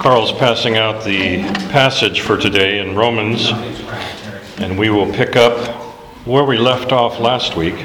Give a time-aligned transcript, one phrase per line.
[0.00, 3.50] Carl's passing out the passage for today in Romans,
[4.58, 5.54] and we will pick up
[6.26, 7.76] where we left off last week.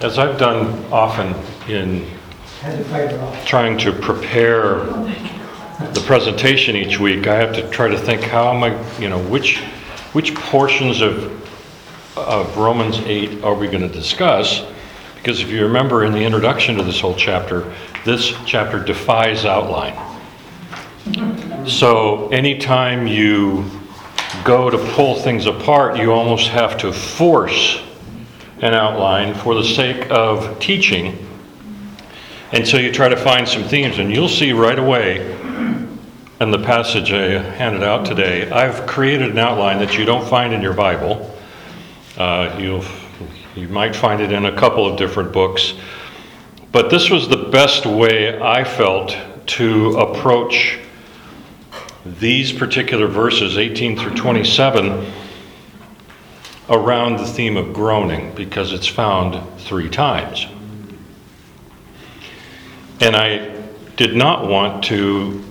[0.00, 1.34] As I've done often
[1.68, 2.08] in
[3.46, 4.84] trying to prepare
[5.92, 9.18] the presentation each week, I have to try to think how am I, you know,
[9.24, 9.58] which
[10.12, 11.35] which portions of
[12.16, 14.64] of Romans 8 are we going to discuss?
[15.16, 17.72] Because if you remember in the introduction to this whole chapter,
[18.04, 19.96] this chapter defies outline.
[21.66, 23.70] So anytime you
[24.44, 27.82] go to pull things apart, you almost have to force
[28.60, 31.18] an outline for the sake of teaching.
[32.52, 35.32] And so you try to find some themes, and you'll see right away
[36.40, 40.52] in the passage I handed out today, I've created an outline that you don't find
[40.52, 41.35] in your Bible.
[42.16, 42.84] Uh, you'll,
[43.54, 45.74] you might find it in a couple of different books.
[46.72, 50.78] But this was the best way I felt to approach
[52.04, 55.12] these particular verses, 18 through 27,
[56.68, 60.46] around the theme of groaning, because it's found three times.
[63.00, 63.54] And I
[63.96, 65.44] did not want to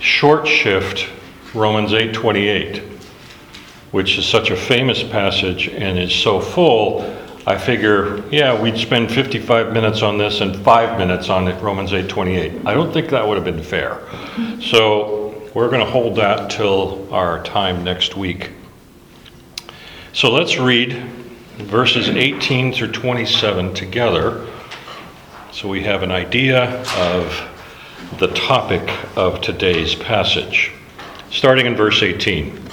[0.00, 1.08] short shift
[1.54, 2.95] Romans 8:28
[3.96, 7.00] which is such a famous passage and is so full,
[7.46, 11.92] I figure, yeah, we'd spend 55 minutes on this and five minutes on it, Romans
[11.92, 12.66] 8:28.
[12.66, 13.98] I don't think that would have been fair.
[14.60, 18.50] So we're going to hold that till our time next week.
[20.12, 20.92] So let's read
[21.56, 24.46] verses 18 through 27 together
[25.52, 27.24] so we have an idea of
[28.18, 30.72] the topic of today's passage.
[31.30, 32.65] Starting in verse 18.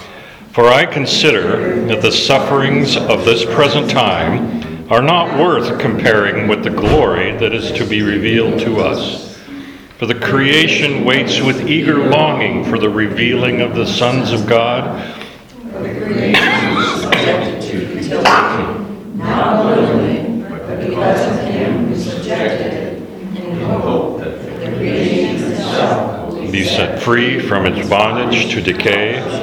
[0.53, 6.63] For I consider that the sufferings of this present time are not worth comparing with
[6.63, 9.35] the glory that is to be revealed to us.
[9.97, 15.01] For the creation waits with eager longing for the revealing of the sons of God.
[15.73, 16.35] In
[23.81, 24.43] hope that
[26.51, 29.42] be set free from its bondage to decay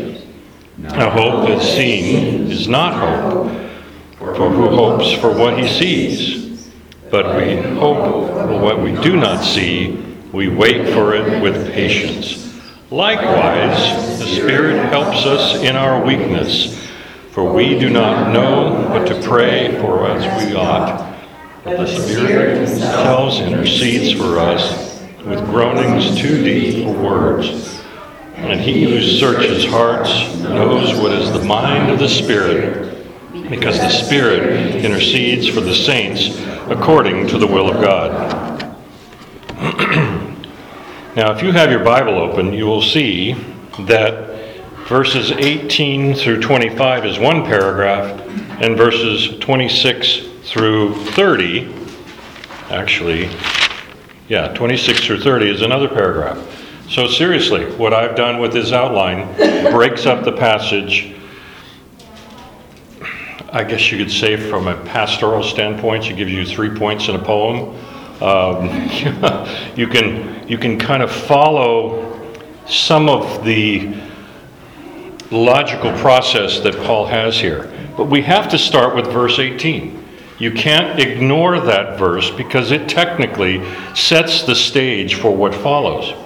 [0.83, 3.51] A hope that's seen is not hope,
[4.17, 6.69] for who hopes for what he sees?
[7.11, 12.59] But we hope for what we do not see, we wait for it with patience.
[12.89, 16.89] Likewise, the Spirit helps us in our weakness,
[17.29, 21.15] for we do not know what to pray for as we ought.
[21.63, 27.80] But the Spirit Himself intercedes for us with groanings too deep for words.
[28.35, 30.09] And he who searches hearts
[30.39, 33.07] knows what is the mind of the Spirit,
[33.49, 36.39] because the Spirit intercedes for the saints
[36.69, 38.61] according to the will of God.
[41.15, 43.33] now, if you have your Bible open, you will see
[43.79, 44.31] that
[44.87, 48.19] verses 18 through 25 is one paragraph,
[48.61, 51.73] and verses 26 through 30,
[52.69, 53.29] actually,
[54.27, 56.37] yeah, 26 through 30 is another paragraph.
[56.91, 59.33] So, seriously, what I've done with this outline
[59.71, 61.15] breaks up the passage.
[63.49, 67.15] I guess you could say, from a pastoral standpoint, it gives you three points in
[67.15, 67.77] a poem.
[68.21, 68.67] Um,
[69.77, 72.35] you can you can kind of follow
[72.67, 73.95] some of the
[75.31, 79.97] logical process that Paul has here, but we have to start with verse 18.
[80.39, 83.63] You can't ignore that verse because it technically
[83.95, 86.20] sets the stage for what follows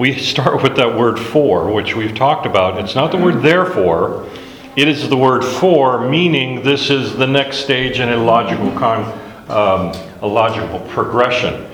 [0.00, 2.78] we start with that word for, which we've talked about.
[2.78, 4.26] It's not the word therefore,
[4.74, 9.04] it is the word for, meaning this is the next stage in a logical, con,
[9.50, 9.92] um,
[10.22, 11.70] a logical progression.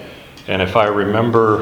[0.49, 1.58] And if I remember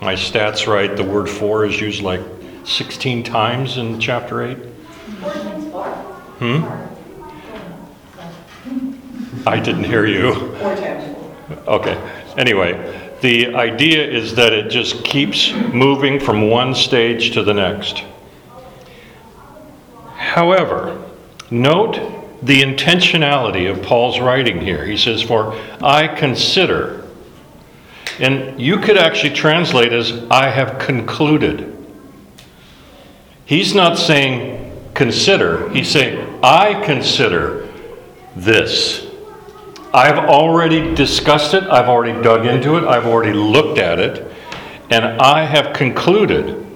[0.00, 2.22] my stats right, the word for is used like
[2.64, 4.56] 16 times in chapter 8.
[6.40, 6.64] Hmm?
[9.46, 10.32] I didn't hear you.
[11.68, 11.96] Okay.
[12.36, 18.02] Anyway, the idea is that it just keeps moving from one stage to the next.
[20.16, 21.00] However,
[21.48, 21.94] note
[22.42, 24.84] the intentionality of Paul's writing here.
[24.84, 27.06] He says, For I consider.
[28.18, 31.68] And you could actually translate as, I have concluded.
[33.44, 37.68] He's not saying consider, he's saying, I consider
[38.34, 39.11] this.
[39.94, 44.32] I've already discussed it, I've already dug into it, I've already looked at it,
[44.90, 46.66] and I have concluded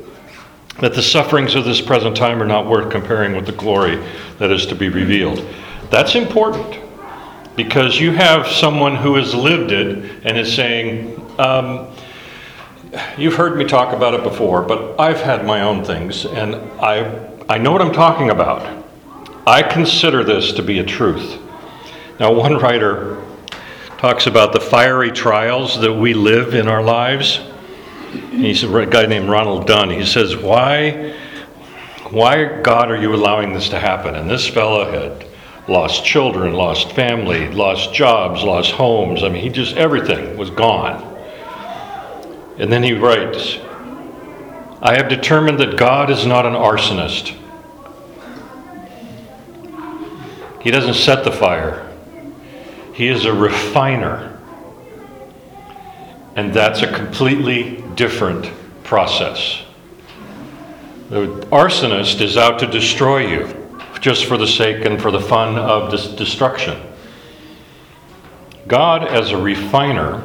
[0.80, 3.96] that the sufferings of this present time are not worth comparing with the glory
[4.38, 5.42] that is to be revealed.
[5.90, 6.78] That's important
[7.56, 11.88] because you have someone who has lived it and is saying, um,
[13.18, 17.28] You've heard me talk about it before, but I've had my own things and I,
[17.48, 18.84] I know what I'm talking about.
[19.46, 21.38] I consider this to be a truth.
[22.18, 23.22] Now, one writer
[23.98, 27.40] talks about the fiery trials that we live in our lives.
[28.30, 29.90] He's a guy named Ronald Dunn.
[29.90, 31.14] He says, Why,
[32.10, 34.14] why, God, are you allowing this to happen?
[34.14, 35.26] And this fellow had
[35.68, 39.22] lost children, lost family, lost jobs, lost homes.
[39.22, 41.02] I mean, he just, everything was gone.
[42.58, 43.58] And then he writes,
[44.80, 47.36] I have determined that God is not an arsonist.
[50.62, 51.85] He doesn't set the fire,
[52.96, 54.40] he is a refiner.
[56.34, 58.50] And that's a completely different
[58.84, 59.62] process.
[61.10, 63.66] The arsonist is out to destroy you
[64.00, 66.80] just for the sake and for the fun of destruction.
[68.66, 70.22] God, as a refiner,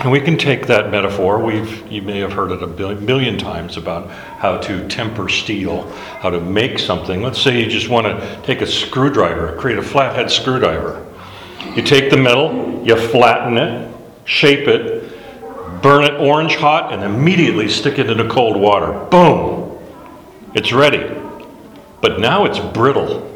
[0.00, 1.38] and we can take that metaphor.
[1.38, 5.88] We've you may have heard it a million times about how to temper steel,
[6.20, 7.22] how to make something.
[7.22, 11.05] Let's say you just want to take a screwdriver, create a flathead screwdriver.
[11.74, 17.68] You take the metal, you flatten it, shape it, burn it orange hot, and immediately
[17.68, 18.92] stick it into cold water.
[19.10, 19.78] Boom!
[20.54, 21.14] It's ready.
[22.00, 23.32] But now it's brittle.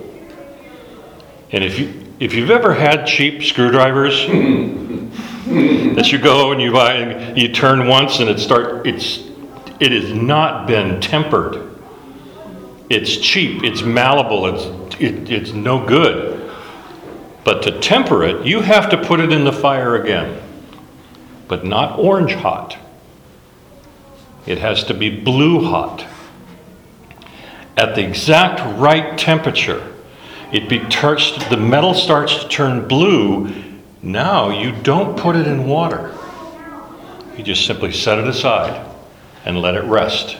[1.52, 4.26] And if you if you've ever had cheap screwdrivers
[5.96, 9.24] that you go and you buy and you turn once and it start it's
[9.80, 11.66] it has not been tempered.
[12.90, 16.29] It's cheap, it's malleable, it's it, it's no good.
[17.44, 20.40] But to temper it, you have to put it in the fire again.
[21.48, 22.76] But not orange hot.
[24.46, 26.06] It has to be blue hot.
[27.76, 29.94] At the exact right temperature,
[30.52, 33.52] it be the metal starts to turn blue.
[34.02, 36.14] Now you don't put it in water.
[37.36, 38.86] You just simply set it aside
[39.44, 40.36] and let it rest.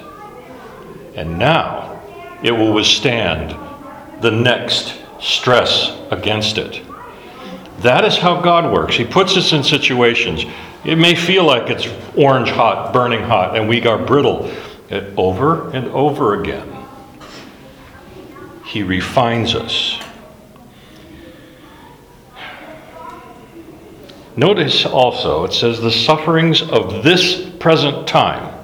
[1.14, 2.02] And now
[2.42, 3.54] it will withstand
[4.20, 6.82] the next stress against it.
[7.80, 8.94] That is how God works.
[8.96, 10.44] He puts us in situations.
[10.84, 14.50] It may feel like it's orange hot, burning hot, and we are brittle.
[15.16, 16.84] over and over again,
[18.64, 19.98] He refines us.
[24.36, 28.54] Notice also, it says, the sufferings of this present time.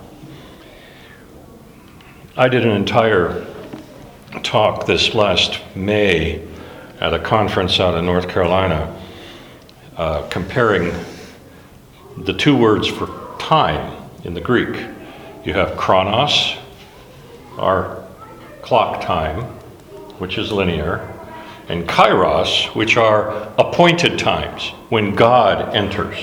[2.37, 3.47] I did an entire
[4.43, 6.47] talk this last May
[7.01, 8.95] at a conference out in North Carolina
[9.97, 10.93] uh, comparing
[12.19, 13.09] the two words for
[13.39, 14.85] time in the Greek.
[15.45, 16.57] You have chronos,
[17.57, 18.05] our
[18.63, 19.43] clock time,
[20.19, 21.13] which is linear,
[21.69, 26.19] and kairos, which are appointed times when God enters.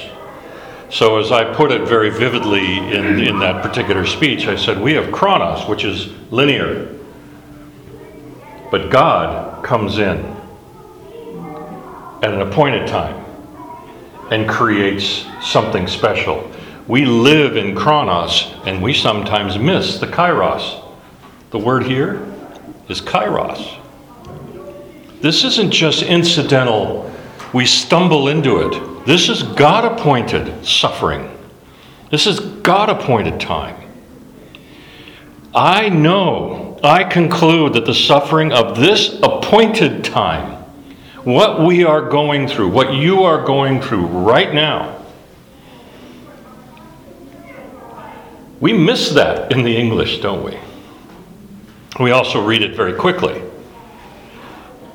[0.89, 4.94] So, as I put it very vividly in, in that particular speech, I said, We
[4.94, 6.96] have chronos, which is linear,
[8.70, 10.20] but God comes in
[12.22, 13.23] at an appointed time
[14.32, 16.50] and creates something special.
[16.88, 20.84] We live in chronos and we sometimes miss the kairos.
[21.51, 22.25] The word here
[22.89, 23.80] is kairos.
[25.22, 27.10] This isn't just incidental,
[27.53, 29.06] we stumble into it.
[29.06, 31.30] This is God appointed suffering.
[32.10, 33.89] This is God appointed time.
[35.56, 40.52] I know, I conclude that the suffering of this appointed time
[41.24, 45.00] what we are going through, what you are going through right now.
[48.60, 50.58] We miss that in the English, don't we?
[52.00, 53.42] We also read it very quickly.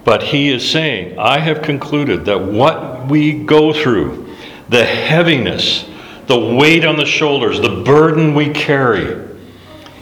[0.05, 4.35] But he is saying, I have concluded that what we go through,
[4.69, 5.89] the heaviness,
[6.27, 9.29] the weight on the shoulders, the burden we carry,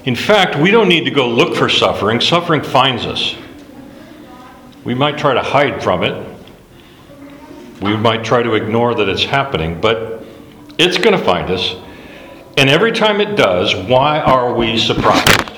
[0.07, 3.35] in fact, we don't need to go look for suffering, suffering finds us.
[4.87, 6.15] We might try to hide from it.
[7.83, 10.23] We might try to ignore that it's happening, but
[10.79, 11.75] it's going to find us.
[12.57, 15.57] And every time it does, why are we surprised?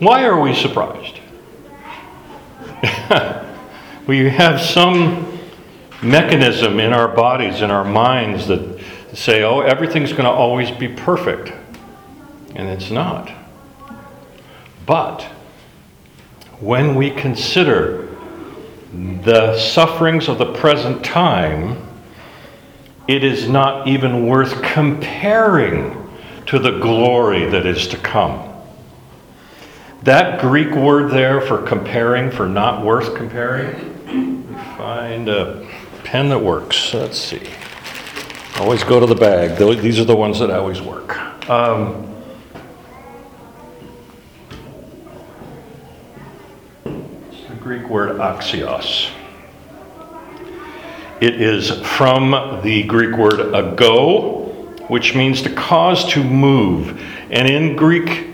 [0.00, 1.20] Why are we surprised?
[4.08, 5.38] we have some
[6.02, 10.88] mechanism in our bodies, in our minds that say, oh, everything's going to always be
[10.88, 11.52] perfect.
[12.56, 13.30] And it's not.
[14.84, 15.28] But
[16.62, 18.08] when we consider
[18.92, 21.76] the sufferings of the present time,
[23.08, 26.08] it is not even worth comparing
[26.46, 28.48] to the glory that is to come.
[30.04, 34.44] That Greek word there for comparing, for not worth comparing,
[34.76, 35.68] find a
[36.04, 36.94] pen that works.
[36.94, 37.42] Let's see.
[38.58, 39.58] Always go to the bag.
[39.80, 41.18] These are the ones that always work.
[41.50, 42.11] Um,
[47.52, 49.10] the Greek word axios.
[51.20, 54.46] It is from the Greek word ago,
[54.88, 56.98] which means to cause to move.
[57.30, 58.28] And in Greek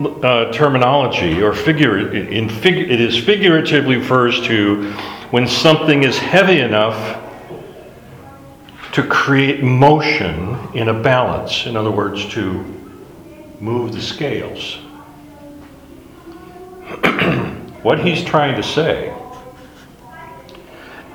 [0.00, 4.90] uh, terminology or figure, in fig, it is figuratively refers to
[5.30, 7.20] when something is heavy enough
[8.92, 11.66] to create motion in a balance.
[11.66, 12.64] In other words, to
[13.60, 14.78] move the scales.
[17.84, 19.14] What he's trying to say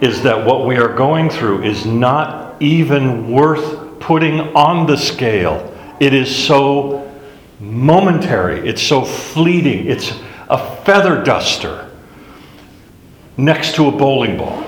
[0.01, 5.75] is that what we are going through is not even worth putting on the scale.
[5.99, 7.11] It is so
[7.59, 10.13] momentary, it's so fleeting, it's
[10.47, 11.89] a feather duster
[13.35, 14.63] next to a bowling ball.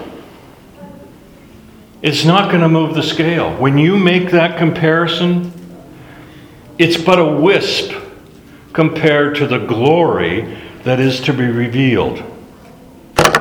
[2.01, 3.55] It's not going to move the scale.
[3.57, 5.53] When you make that comparison,
[6.79, 7.93] it's but a wisp
[8.73, 12.23] compared to the glory that is to be revealed.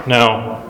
[0.07, 0.63] Now,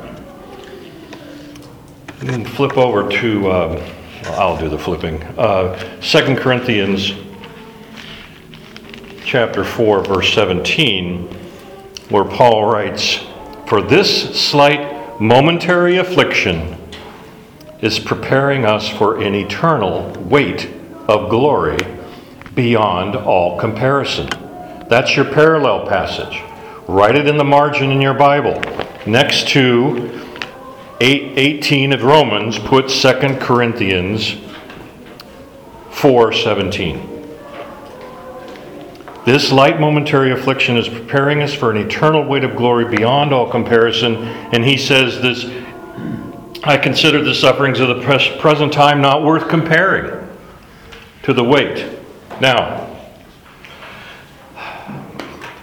[2.54, 3.94] flip over to, uh,
[4.26, 5.22] I'll do the flipping.
[5.38, 7.12] Uh, 2 Corinthians
[9.24, 11.26] chapter 4, verse 17,
[12.10, 13.20] where Paul writes,
[13.66, 16.76] For this slight momentary affliction
[17.80, 20.68] is preparing us for an eternal weight
[21.08, 21.78] of glory
[22.54, 24.28] beyond all comparison.
[24.88, 26.42] That's your parallel passage.
[26.90, 28.60] Write it in the margin in your Bible.
[29.06, 30.10] Next to
[31.00, 34.34] 8, 18 of Romans, put 2 Corinthians
[35.92, 37.00] 4:17.
[39.24, 43.48] This light momentary affliction is preparing us for an eternal weight of glory beyond all
[43.48, 44.16] comparison.
[44.50, 45.48] And he says this
[46.64, 50.28] I consider the sufferings of the present time not worth comparing
[51.22, 51.86] to the weight.
[52.40, 52.88] Now,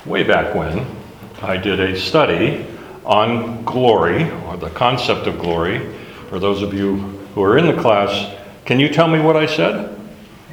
[0.05, 0.96] way back when,
[1.41, 2.65] I did a study
[3.05, 5.93] on glory, or the concept of glory.
[6.29, 6.95] For those of you
[7.35, 9.97] who are in the class, can you tell me what I said?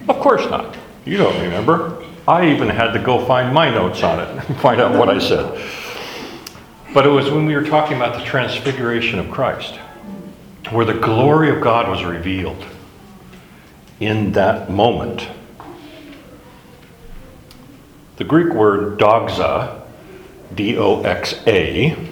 [0.09, 0.77] Of course not.
[1.05, 2.05] You don't remember.
[2.29, 5.19] I even had to go find my notes on it and find out what I
[5.19, 5.61] said.
[6.93, 9.75] But it was when we were talking about the transfiguration of Christ,
[10.71, 12.65] where the glory of God was revealed
[14.01, 15.29] in that moment.
[18.17, 18.99] The Greek word
[20.57, 22.11] doxa,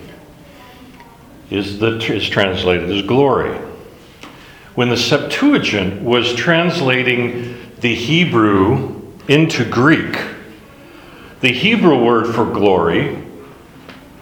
[1.50, 3.58] is, is translated as glory.
[4.75, 10.18] When the Septuagint was translating the Hebrew into Greek,
[11.42, 13.16] the Hebrew word for glory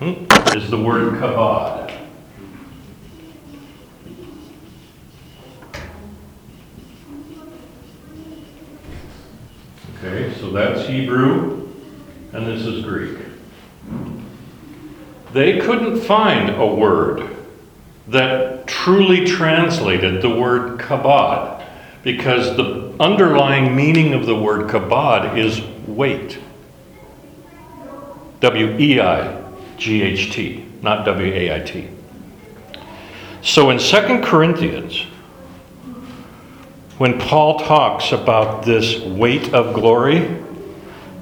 [0.00, 1.80] hmm, is the word kabod.
[10.02, 11.68] Okay, so that's Hebrew,
[12.32, 13.19] and this is Greek.
[15.32, 17.36] They couldn't find a word
[18.08, 21.64] that truly translated the word kabod
[22.02, 26.38] because the underlying meaning of the word kabod is weight.
[28.40, 29.42] W E I
[29.76, 31.88] G H T, not W A I T.
[33.42, 35.06] So in 2 Corinthians,
[36.98, 40.36] when Paul talks about this weight of glory,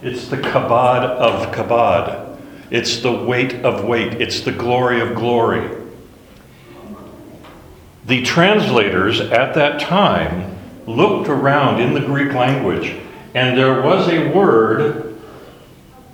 [0.03, 2.18] it's the kabod of kabod.
[2.71, 4.21] It's the weight of weight.
[4.21, 5.69] It's the glory of glory.
[8.05, 10.57] The translators at that time
[10.87, 12.95] looked around in the Greek language,
[13.35, 15.19] and there was a word,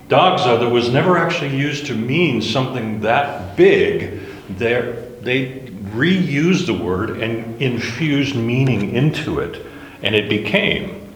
[0.08, 4.20] doxa, that was never actually used to mean something that big.
[4.50, 5.60] There, they
[5.94, 9.64] reused the word and infused meaning into it,
[10.02, 11.12] and it became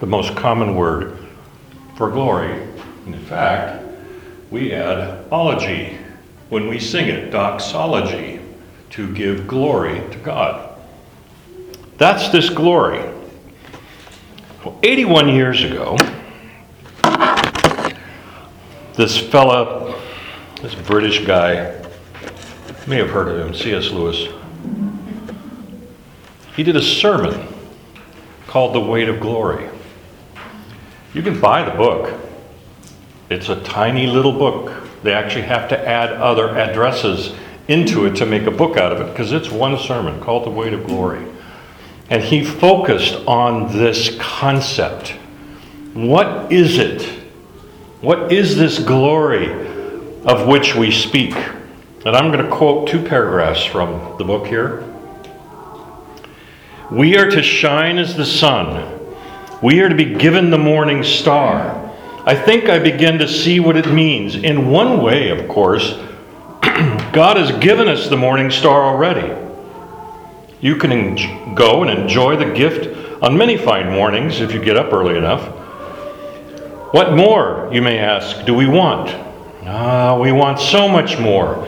[0.00, 1.18] the most common word
[1.96, 2.62] for glory.
[3.04, 3.77] And in fact,
[4.50, 5.98] we add ology
[6.48, 8.40] when we sing it, doxology,
[8.90, 10.78] to give glory to God.
[11.98, 13.04] That's this glory.
[14.64, 15.96] Well, 81 years ago,
[18.94, 20.00] this fella,
[20.62, 21.74] this British guy,
[22.86, 23.90] may have heard of him, C.S.
[23.90, 24.32] Lewis.
[26.56, 27.46] He did a sermon
[28.46, 29.68] called The Weight of Glory.
[31.12, 32.27] You can buy the book.
[33.30, 34.72] It's a tiny little book.
[35.02, 37.34] They actually have to add other addresses
[37.68, 40.50] into it to make a book out of it because it's one sermon called The
[40.50, 41.24] Weight of Glory.
[42.08, 45.10] And he focused on this concept.
[45.92, 47.02] What is it?
[48.00, 49.50] What is this glory
[50.24, 51.34] of which we speak?
[52.06, 54.84] And I'm going to quote two paragraphs from the book here.
[56.90, 58.98] We are to shine as the sun.
[59.62, 61.77] We are to be given the morning star.
[62.28, 64.34] I think I begin to see what it means.
[64.34, 65.92] In one way, of course,
[67.10, 69.34] God has given us the morning star already.
[70.60, 74.76] You can en- go and enjoy the gift on many fine mornings if you get
[74.76, 75.40] up early enough.
[76.92, 79.08] What more, you may ask, do we want?
[79.64, 81.66] Ah, we want so much more.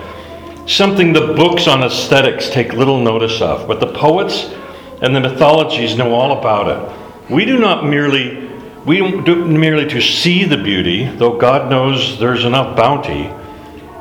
[0.67, 4.52] Something the books on aesthetics take little notice of, but the poets
[5.00, 7.33] and the mythologies know all about it.
[7.33, 8.50] We do not merely
[8.87, 13.31] we don't do merely to see the beauty, though God knows there's enough bounty.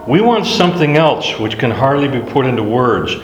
[0.08, 3.16] We want something else which can hardly be put into words.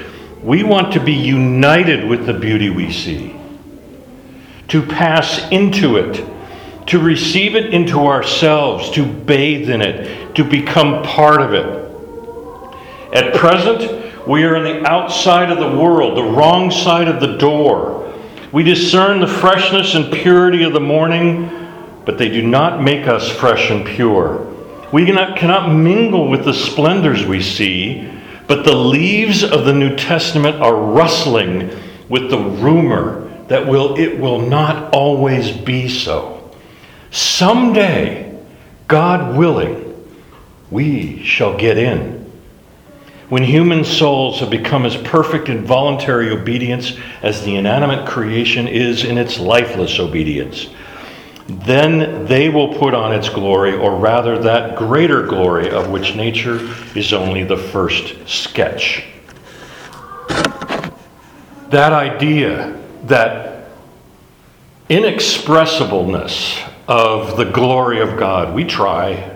[0.43, 3.35] We want to be united with the beauty we see,
[4.67, 6.23] to pass into it,
[6.87, 11.85] to receive it into ourselves, to bathe in it, to become part of it.
[13.13, 17.37] At present, we are on the outside of the world, the wrong side of the
[17.37, 18.13] door.
[18.55, 21.49] We discern the freshness and purity of the morning,
[22.05, 24.49] but they do not make us fresh and pure.
[24.93, 28.09] We cannot, cannot mingle with the splendors we see,
[28.47, 31.69] but the leaves of the New Testament are rustling
[32.07, 36.49] with the rumor that will, it will not always be so.
[37.11, 38.41] Someday,
[38.87, 40.01] God willing,
[40.71, 42.14] we shall get in.
[43.29, 49.03] When human souls have become as perfect in voluntary obedience as the inanimate creation is
[49.03, 50.67] in its lifeless obedience,
[51.47, 56.59] then they will put on its glory, or rather that greater glory of which nature
[56.95, 59.03] is only the first sketch.
[61.69, 63.69] That idea, that
[64.87, 69.31] inexpressibleness of the glory of God, we try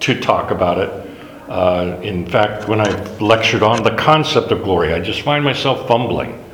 [0.00, 1.07] to talk about it.
[1.48, 5.88] Uh, in fact, when I lectured on the concept of glory, I just find myself
[5.88, 6.44] fumbling.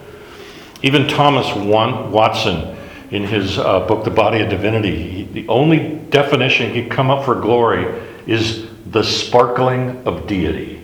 [0.82, 2.76] Even Thomas Watson
[3.10, 7.24] in his uh, book, The Body of Divinity, he, the only definition he'd come up
[7.24, 10.80] for glory is the sparkling of deity.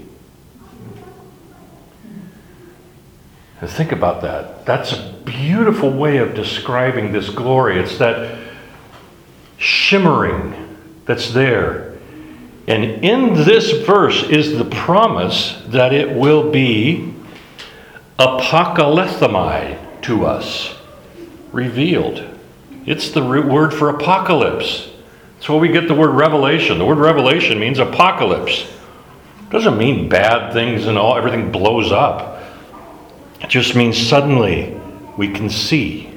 [3.63, 4.65] Think about that.
[4.65, 7.79] That's a beautiful way of describing this glory.
[7.79, 8.39] It's that
[9.59, 11.90] shimmering that's there.
[12.67, 17.15] And in this verse is the promise that it will be
[18.19, 20.77] apocalypthomai to us
[21.53, 22.25] revealed.
[22.87, 24.89] It's the root word for apocalypse.
[25.35, 26.79] That's where we get the word revelation.
[26.79, 28.63] The word revelation means apocalypse.
[28.63, 32.43] It doesn't mean bad things and all everything blows up.
[33.41, 34.79] It just means suddenly
[35.17, 36.13] we can see.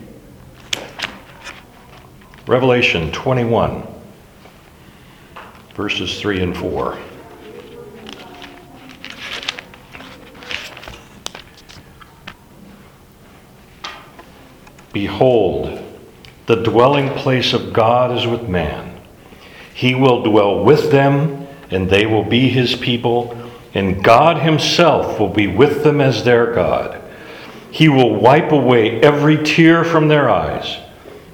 [2.45, 3.92] Revelation 21
[5.73, 6.97] verses 3 and 4.
[14.91, 15.79] Behold,
[16.45, 19.01] the dwelling place of God is with man.
[19.73, 23.36] He will dwell with them, and they will be his people,
[23.73, 27.01] and God himself will be with them as their God.
[27.71, 30.77] He will wipe away every tear from their eyes,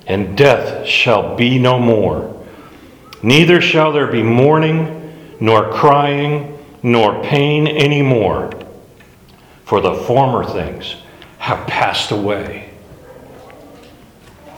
[0.07, 2.38] and death shall be no more.
[3.21, 8.51] Neither shall there be mourning, nor crying, nor pain any more,
[9.65, 10.95] for the former things
[11.37, 12.69] have passed away.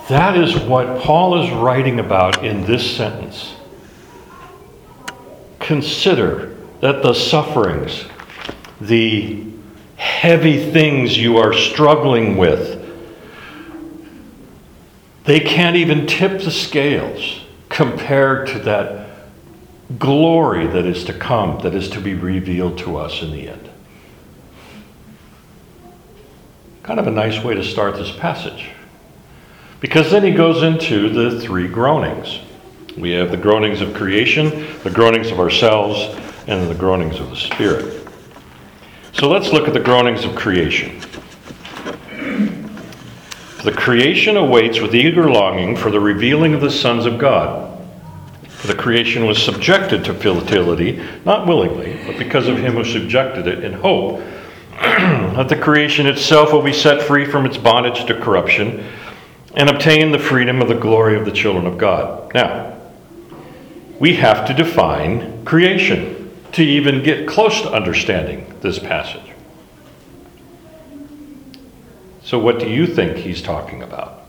[0.10, 3.56] That is what Paul is writing about in this sentence.
[5.60, 8.06] Consider that the sufferings,
[8.80, 9.44] the
[9.96, 12.80] heavy things you are struggling with,
[15.24, 17.41] they can't even tip the scales
[17.72, 19.08] compared to that
[19.98, 23.70] glory that is to come, that is to be revealed to us in the end.
[26.84, 28.70] Kind of a nice way to start this passage.
[29.80, 32.40] Because then he goes into the three groanings.
[32.98, 36.16] We have the groanings of creation, the groanings of ourselves,
[36.48, 38.08] and the groanings of the Spirit.
[39.14, 41.00] So let's look at the groanings of creation.
[43.64, 47.80] The creation awaits with eager longing for the revealing of the sons of God.
[48.48, 53.48] For the creation was subjected to futility, not willingly, but because of him who subjected
[53.48, 54.20] it in hope
[54.82, 58.84] that the creation itself will be set free from its bondage to corruption
[59.56, 62.34] and obtain the freedom of the glory of the children of God.
[62.34, 62.78] Now,
[64.00, 69.31] we have to define creation to even get close to understanding this passage.
[72.32, 74.22] So, what do you think he's talking about?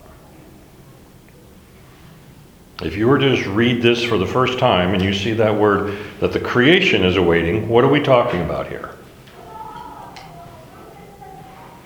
[2.81, 5.55] If you were to just read this for the first time and you see that
[5.55, 8.89] word that the creation is awaiting, what are we talking about here?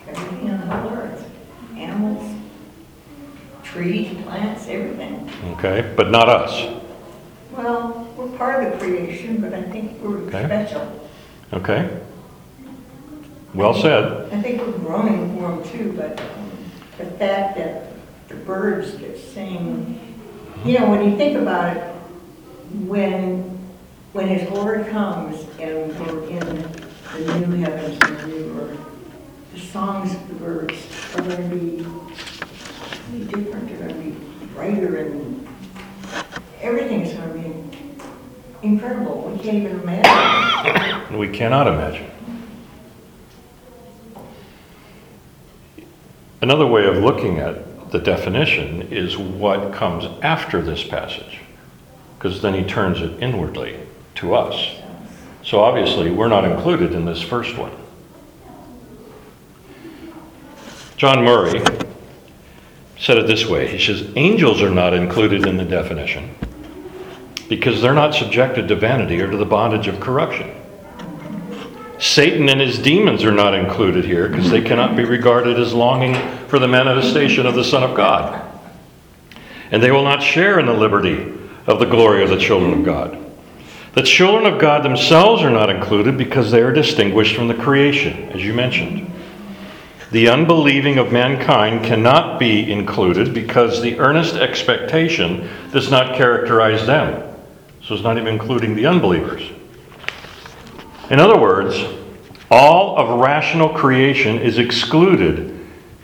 [0.08, 1.30] Everything on the whole earth,
[1.75, 2.36] animals,
[3.62, 5.30] trees, plants, everything.
[5.51, 6.82] Okay, but not us.
[7.56, 10.45] Well, we're part of the creation, but I think we're Okay.
[10.45, 11.10] special.
[11.53, 11.88] Okay?
[13.58, 14.32] Well said.
[14.32, 16.15] I think we're growing them too, but
[17.00, 17.91] the fact that
[18.28, 20.00] the birds that sing,
[20.63, 21.84] you know, when you think about it,
[22.86, 23.41] when,
[24.13, 28.80] when his Lord comes and we're in the new heavens and the new earth,
[29.56, 30.78] the songs of the birds
[31.15, 31.84] are going to be
[33.12, 35.48] be different, they're going to be brighter and
[36.62, 37.88] everything is going to be
[38.62, 39.32] incredible.
[39.36, 41.17] We can't even imagine.
[41.17, 42.12] We cannot imagine.
[46.41, 51.39] Another way of looking at the definition is what comes after this passage,
[52.17, 53.80] because then he turns it inwardly
[54.15, 54.76] to us.
[55.43, 57.71] So obviously, we're not included in this first one.
[60.97, 61.63] John Murray
[63.00, 66.36] said it this way He says, Angels are not included in the definition
[67.47, 70.57] because they're not subjected to vanity or to the bondage of corruption.
[71.99, 76.13] Satan and his demons are not included here because they cannot be regarded as longing
[76.47, 78.43] for the manifestation of the Son of God.
[79.71, 81.33] And they will not share in the liberty
[81.65, 83.17] of the glory of the children of God.
[83.93, 88.29] The children of God themselves are not included because they are distinguished from the creation,
[88.29, 89.12] as you mentioned.
[90.12, 97.23] The unbelieving of mankind cannot be included because the earnest expectation does not characterize them.
[97.83, 99.49] So it's not even including the unbelievers.
[101.10, 101.82] In other words,
[102.52, 105.54] all of rational creation is excluded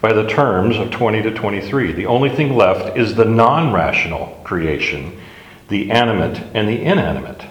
[0.02, 1.94] by the terms of 20 to 23.
[1.94, 5.20] The only thing left is the non rational creation,
[5.70, 7.44] the animate and the inanimate.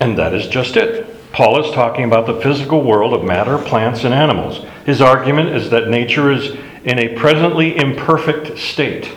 [0.00, 1.32] And that is just it.
[1.32, 4.64] Paul is talking about the physical world of matter, plants, and animals.
[4.86, 9.12] His argument is that nature is in a presently imperfect state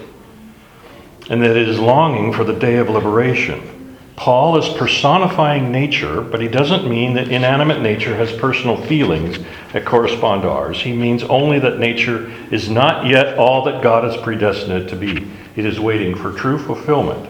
[1.30, 3.81] and that it is longing for the day of liberation.
[4.22, 9.40] Paul is personifying nature, but he doesn't mean that inanimate nature has personal feelings
[9.74, 10.80] that correspond to ours.
[10.80, 14.96] He means only that nature is not yet all that God has predestined it to
[14.96, 15.28] be.
[15.56, 17.28] It is waiting for true fulfillment.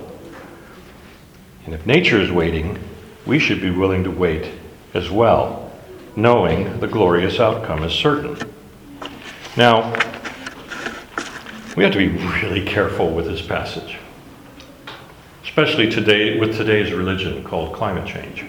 [1.63, 2.77] And if nature is waiting,
[3.25, 4.51] we should be willing to wait
[4.93, 5.71] as well,
[6.17, 8.38] knowing the glorious outcome is certain.
[9.56, 9.93] Now,
[11.77, 13.97] we have to be really careful with this passage,
[15.51, 18.45] especially today with today's religion called climate change.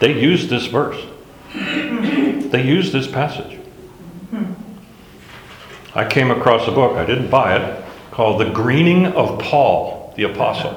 [0.00, 1.00] They use this verse.
[1.54, 3.60] They use this passage.
[5.94, 10.24] I came across a book, I didn't buy it, called The Greening of Paul the
[10.24, 10.74] Apostle.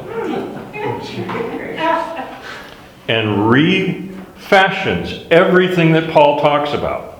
[3.08, 7.18] And refashions everything that Paul talks about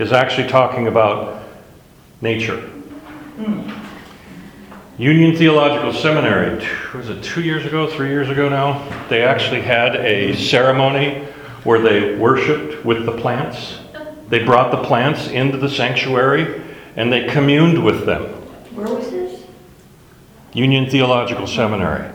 [0.00, 1.44] is actually talking about
[2.20, 2.68] nature.
[4.98, 8.82] Union Theological Seminary, two- was it two years ago, three years ago now?
[9.08, 11.24] They actually had a ceremony
[11.62, 13.78] where they worshiped with the plants.
[14.28, 16.62] They brought the plants into the sanctuary
[16.96, 18.24] and they communed with them.
[18.74, 19.44] Where was this?
[20.52, 22.10] Union Theological Seminary,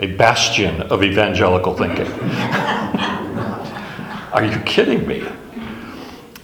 [0.00, 2.10] a bastion of evangelical thinking.
[4.32, 5.28] Are you kidding me?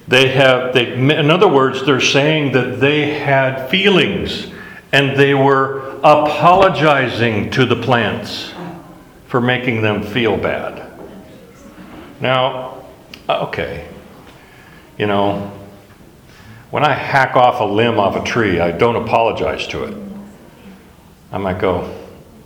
[0.09, 4.52] They have, they, in other words, they're saying that they had feelings
[4.93, 8.53] and they were apologizing to the plants
[9.27, 10.91] for making them feel bad.
[12.21, 12.85] Now,
[13.29, 13.89] okay,
[14.99, 15.51] you know,
[16.71, 19.97] when I hack off a limb off a tree, I don't apologize to it.
[21.33, 21.81] I might go,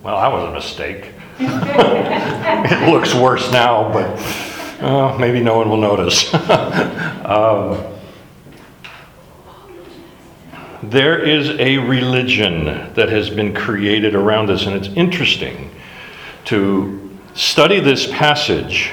[0.01, 1.11] well, that was a mistake.
[1.39, 6.33] it looks worse now, but uh, maybe no one will notice.
[6.33, 7.96] um,
[10.83, 15.71] there is a religion that has been created around us, and it's interesting
[16.45, 18.91] to study this passage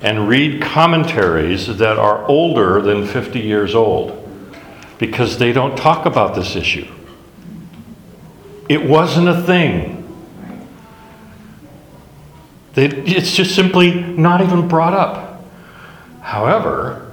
[0.00, 4.18] and read commentaries that are older than 50 years old
[4.98, 6.86] because they don't talk about this issue.
[8.68, 9.98] It wasn't a thing.
[12.74, 15.44] It's just simply not even brought up.
[16.20, 17.10] However,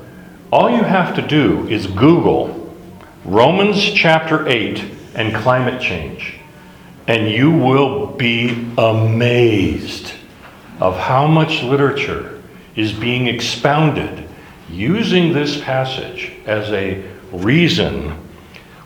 [0.51, 2.58] all you have to do is Google
[3.25, 4.83] Romans chapter 8
[5.15, 6.35] and climate change,
[7.07, 10.13] and you will be amazed
[10.79, 12.41] of how much literature
[12.75, 14.27] is being expounded
[14.69, 18.11] using this passage as a reason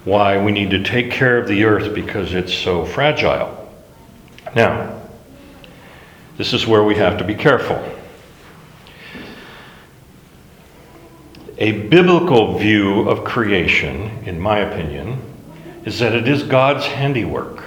[0.04, 3.72] why we need to take care of the earth because it's so fragile.
[4.56, 5.02] Now,
[6.38, 7.82] this is where we have to be careful.
[11.58, 15.22] A biblical view of creation, in my opinion,
[15.86, 17.64] is that it is God's handiwork.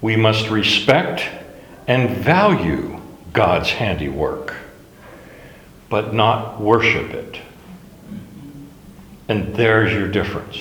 [0.00, 1.22] We must respect
[1.86, 3.00] and value
[3.32, 4.54] God's handiwork,
[5.90, 7.38] but not worship it.
[9.28, 10.58] And there's your difference.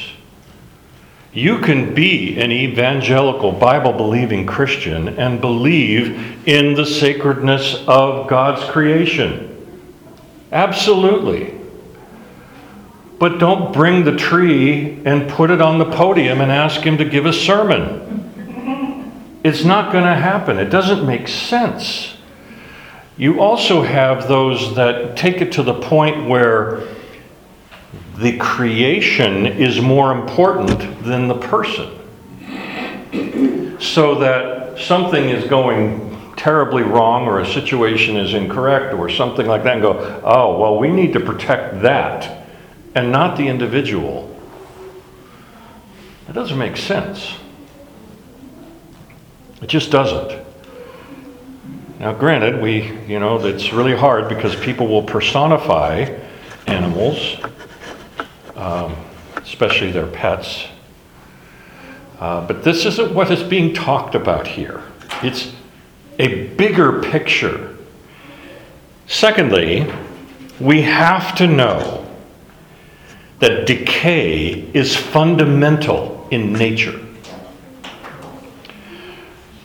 [1.33, 8.69] You can be an evangelical, Bible believing Christian and believe in the sacredness of God's
[8.69, 9.50] creation.
[10.51, 11.53] Absolutely.
[13.19, 17.05] But don't bring the tree and put it on the podium and ask him to
[17.05, 19.39] give a sermon.
[19.43, 20.57] It's not going to happen.
[20.57, 22.15] It doesn't make sense.
[23.17, 26.87] You also have those that take it to the point where
[28.17, 31.97] the creation is more important than the person.
[33.79, 36.10] So that something is going
[36.41, 40.79] terribly wrong or a situation is incorrect or something like that and go, oh, well,
[40.79, 42.47] we need to protect that
[42.95, 44.27] and not the individual.
[46.25, 47.35] That doesn't make sense.
[49.61, 50.43] It just doesn't.
[51.99, 56.17] Now, granted, we, you know, it's really hard because people will personify
[56.65, 57.37] animals
[58.55, 58.95] um,
[59.37, 60.67] especially their pets.
[62.19, 64.83] Uh, but this isn't what is being talked about here.
[65.23, 65.51] It's
[66.21, 67.75] a bigger picture.
[69.07, 69.91] Secondly,
[70.59, 72.05] we have to know
[73.39, 76.99] that decay is fundamental in nature.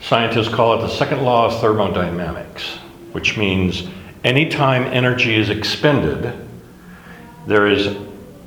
[0.00, 2.78] Scientists call it the second law of thermodynamics,
[3.12, 3.86] which means
[4.24, 6.32] anytime energy is expended,
[7.46, 7.98] there is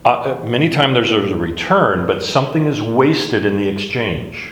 [0.04, 4.52] uh, many times there's a return, but something is wasted in the exchange.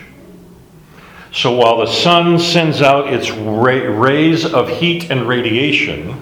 [1.31, 6.21] So while the sun sends out its rays of heat and radiation,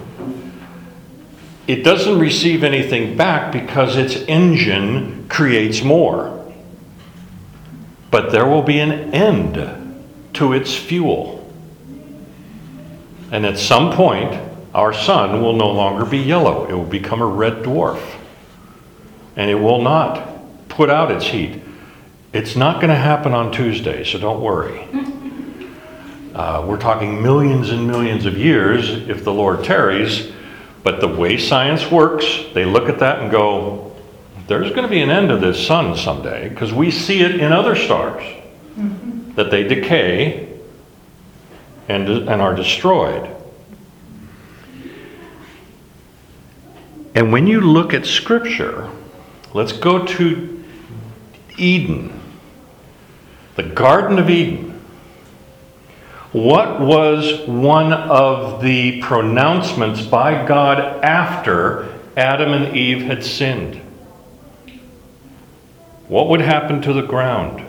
[1.66, 6.52] it doesn't receive anything back because its engine creates more.
[8.10, 11.50] But there will be an end to its fuel.
[13.32, 14.40] And at some point,
[14.74, 18.00] our sun will no longer be yellow, it will become a red dwarf
[19.36, 21.62] and it will not put out its heat.
[22.32, 24.86] It's not going to happen on Tuesday, so don't worry.
[26.36, 30.30] Uh, we're talking millions and millions of years if the Lord tarries,
[30.82, 33.96] but the way science works, they look at that and go,
[34.46, 37.52] there's going to be an end of this sun someday because we see it in
[37.52, 39.32] other stars mm-hmm.
[39.32, 40.58] that they decay
[41.88, 43.34] and, and are destroyed.
[47.14, 48.90] And when you look at Scripture,
[49.56, 50.55] Let's go to
[51.58, 52.20] Eden,
[53.54, 54.80] the Garden of Eden.
[56.32, 63.80] What was one of the pronouncements by God after Adam and Eve had sinned?
[66.08, 67.64] What would happen to the ground?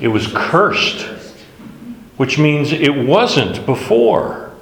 [0.00, 1.02] It was cursed,
[2.16, 4.52] which means it wasn't before.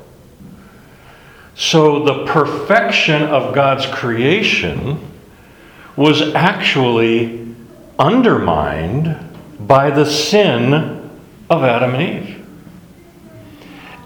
[1.55, 5.08] So the perfection of God's creation
[5.99, 7.45] was actually
[7.99, 9.19] undermined
[9.67, 10.73] by the sin
[11.51, 12.47] of Adam and Eve.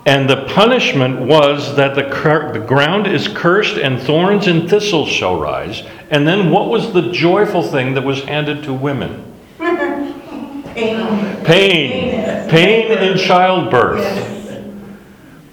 [0.06, 5.10] And the punishment was that the, cur- the ground is cursed and thorns and thistles
[5.10, 5.82] shall rise.
[6.08, 9.30] And then what was the joyful thing that was handed to women?
[9.58, 11.44] Pain.
[11.44, 12.48] Pain.
[12.48, 14.00] Pain in childbirth.
[14.00, 14.64] Yes.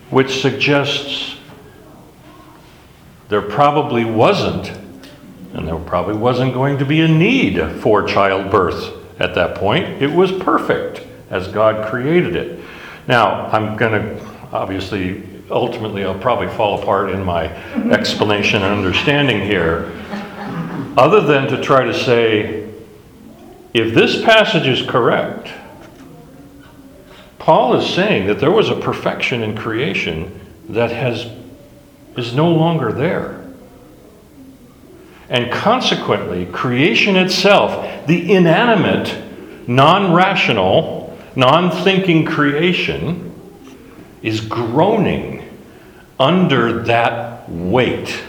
[0.10, 1.36] Which suggests
[3.28, 4.79] there probably wasn't,
[5.54, 10.02] and there probably wasn't going to be a need for childbirth at that point.
[10.02, 12.64] It was perfect as God created it.
[13.08, 17.46] Now, I'm going to obviously, ultimately, I'll probably fall apart in my
[17.92, 19.92] explanation and understanding here,
[20.98, 22.70] other than to try to say,
[23.74, 25.50] if this passage is correct,
[27.38, 31.32] Paul is saying that there was a perfection in creation that has
[32.18, 33.39] is no longer there.
[35.30, 39.16] And consequently, creation itself, the inanimate,
[39.68, 43.32] non rational, non thinking creation
[44.24, 45.48] is groaning
[46.20, 48.24] under that weight.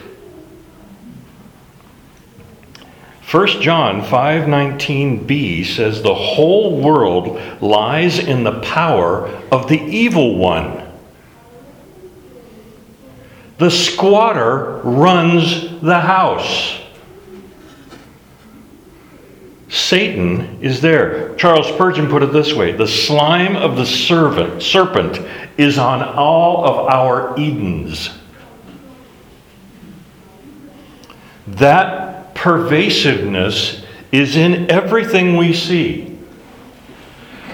[3.31, 10.83] 1 John 5:19b says the whole world lies in the power of the evil one.
[13.59, 16.81] The squatter runs the house.
[19.91, 21.35] Satan is there.
[21.35, 25.21] Charles Spurgeon put it this way The slime of the servant, serpent
[25.59, 28.11] is on all of our Edens.
[31.49, 36.17] That pervasiveness is in everything we see.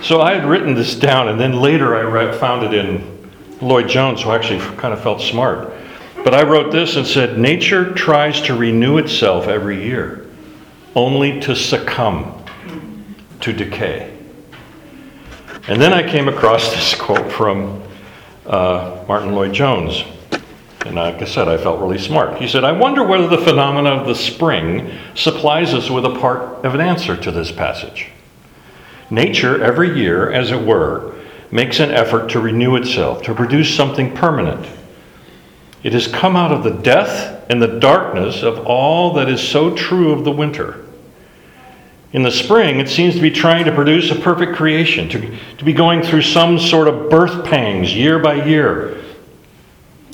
[0.02, 3.30] So I had written this down, and then later I read, found it in
[3.62, 5.72] Lloyd Jones, who actually kind of felt smart.
[6.22, 10.25] But I wrote this and said, Nature tries to renew itself every year
[10.96, 12.42] only to succumb
[13.40, 14.16] to decay.
[15.68, 17.82] And then I came across this quote from
[18.46, 20.02] uh, Martyn Lloyd Jones.
[20.86, 22.38] And like I said, I felt really smart.
[22.40, 26.64] He said, I wonder whether the phenomena of the spring supplies us with a part
[26.64, 28.08] of an answer to this passage.
[29.10, 31.14] Nature, every year, as it were,
[31.50, 34.66] makes an effort to renew itself, to produce something permanent.
[35.82, 39.74] It has come out of the death and the darkness of all that is so
[39.74, 40.85] true of the winter.
[42.12, 45.64] In the spring, it seems to be trying to produce a perfect creation, to, to
[45.64, 49.02] be going through some sort of birth pangs year by year.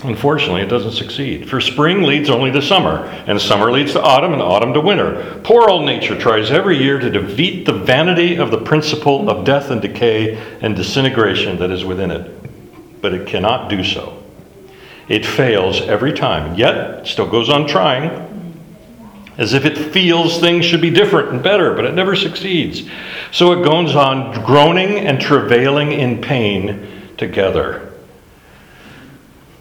[0.03, 1.49] Unfortunately, it doesn't succeed.
[1.49, 5.41] For spring leads only to summer, and summer leads to autumn, and autumn to winter.
[5.45, 9.71] Poor old nature tries every year to defeat the vanity of the principle of death
[9.71, 13.01] and decay and disintegration that is within it.
[13.01, 14.21] But it cannot do so.
[15.09, 18.32] It fails every time, yet still goes on trying
[19.39, 22.89] as if it feels things should be different and better, but it never succeeds.
[23.31, 27.93] So it goes on groaning and travailing in pain together.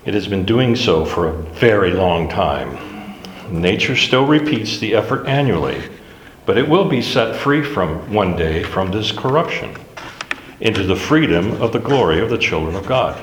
[0.03, 2.77] It has been doing so for a very long time.
[3.49, 5.81] Nature still repeats the effort annually,
[6.45, 9.75] but it will be set free from one day from this corruption
[10.59, 13.17] into the freedom of the glory of the children of God.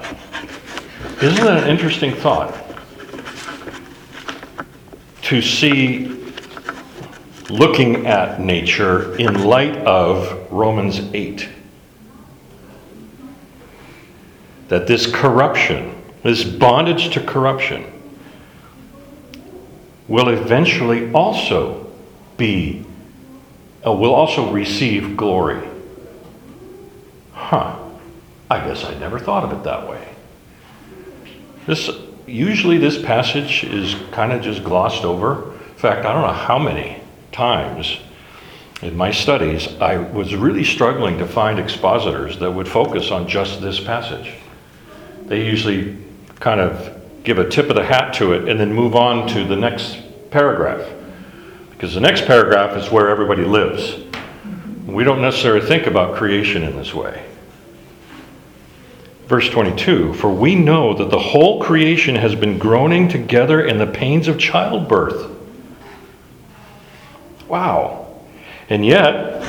[1.23, 2.55] Isn't that an interesting thought?
[5.23, 6.28] To see
[7.51, 11.49] looking at nature in light of Romans 8.
[14.69, 17.85] That this corruption, this bondage to corruption,
[20.09, 21.91] will eventually also
[22.37, 22.85] be,
[23.87, 25.67] uh, will also receive glory.
[27.33, 27.79] Huh.
[28.51, 30.07] I guess I never thought of it that way.
[31.67, 31.91] This,
[32.27, 35.53] usually, this passage is kind of just glossed over.
[35.53, 36.98] In fact, I don't know how many
[37.33, 37.99] times
[38.81, 43.61] in my studies, I was really struggling to find expositors that would focus on just
[43.61, 44.35] this passage.
[45.27, 45.97] They usually
[46.39, 49.45] kind of give a tip of the hat to it and then move on to
[49.45, 49.99] the next
[50.31, 50.89] paragraph.
[51.71, 53.97] Because the next paragraph is where everybody lives.
[54.87, 57.25] We don't necessarily think about creation in this way.
[59.27, 63.87] Verse 22 For we know that the whole creation has been groaning together in the
[63.87, 65.38] pains of childbirth
[67.49, 68.07] Wow.
[68.69, 69.43] And yet,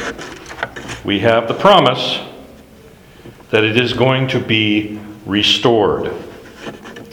[1.03, 2.19] we have the promise
[3.51, 6.13] that it is going to be restored.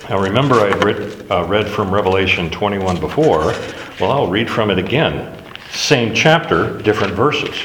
[0.09, 3.55] Now, remember, I read, uh, read from Revelation 21 before.
[4.01, 5.37] Well, I'll read from it again.
[5.72, 7.61] Same chapter, different verses.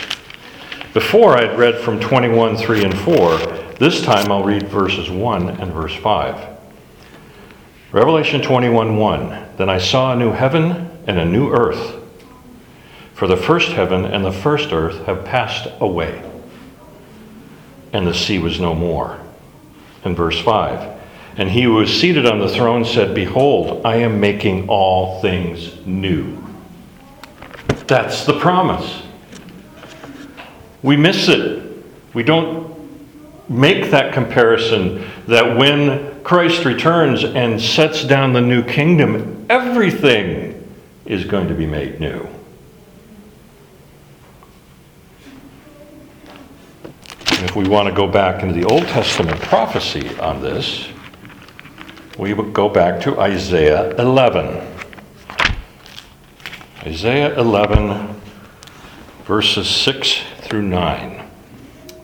[0.93, 3.37] Before, I had read from 21, 3, and 4.
[3.77, 6.57] This time, I'll read verses 1 and verse 5.
[7.91, 9.47] Revelation 21 1.
[9.57, 12.00] Then I saw a new heaven and a new earth.
[13.21, 16.27] For the first heaven and the first earth have passed away,
[17.93, 19.19] and the sea was no more.
[20.03, 20.99] In verse 5,
[21.37, 25.85] and he who was seated on the throne said, Behold, I am making all things
[25.85, 26.35] new.
[27.85, 29.03] That's the promise.
[30.81, 31.63] We miss it.
[32.15, 32.75] We don't
[33.47, 40.67] make that comparison that when Christ returns and sets down the new kingdom, everything
[41.05, 42.27] is going to be made new.
[47.43, 50.87] If we want to go back into the Old Testament prophecy on this,
[52.17, 54.67] we would go back to Isaiah 11.
[56.83, 58.21] Isaiah 11,
[59.25, 61.27] verses 6 through 9.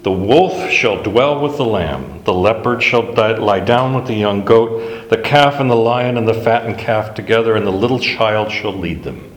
[0.04, 4.46] The wolf shall dwell with the lamb, the leopard shall lie down with the young
[4.46, 8.52] goat, the calf and the lion and the fattened calf together, and the little child
[8.52, 9.37] shall lead them.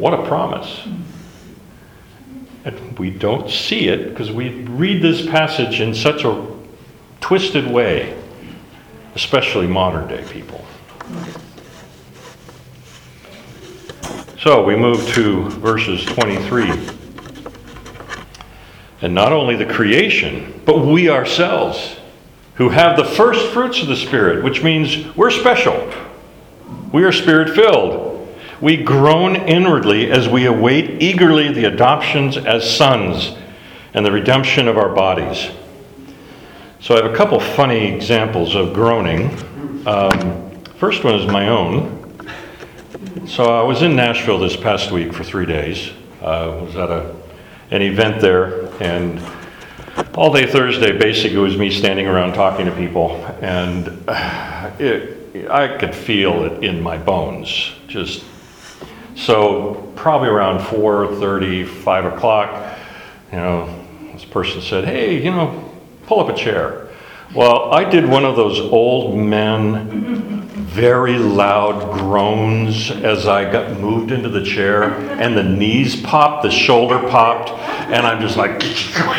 [0.00, 0.88] What a promise.
[2.64, 6.46] And we don't see it because we read this passage in such a
[7.20, 8.18] twisted way,
[9.14, 10.64] especially modern day people.
[14.38, 16.70] So we move to verses 23.
[19.02, 21.96] And not only the creation, but we ourselves,
[22.54, 25.92] who have the first fruits of the Spirit, which means we're special.
[26.90, 28.09] We are spirit filled.
[28.60, 33.34] We groan inwardly as we await eagerly the adoptions as sons
[33.94, 35.50] and the redemption of our bodies.
[36.80, 39.30] So I have a couple funny examples of groaning.
[39.86, 41.96] Um, first one is my own.
[43.26, 45.90] So I was in Nashville this past week for three days.
[46.20, 47.16] Uh, was at a,
[47.70, 49.22] an event there, and
[50.14, 53.88] all day Thursday basically was me standing around talking to people, and
[54.78, 57.72] it, I could feel it in my bones.
[57.86, 58.24] Just
[59.20, 62.78] so probably around 4:30, 5 o'clock,
[63.30, 63.68] you know,
[64.12, 65.64] this person said, "Hey, you know,
[66.06, 66.88] pull up a chair."
[67.34, 74.10] Well, I did one of those old men, very loud groans as I got moved
[74.10, 74.82] into the chair,
[75.20, 77.50] and the knees popped, the shoulder popped,
[77.92, 78.60] and I'm just like,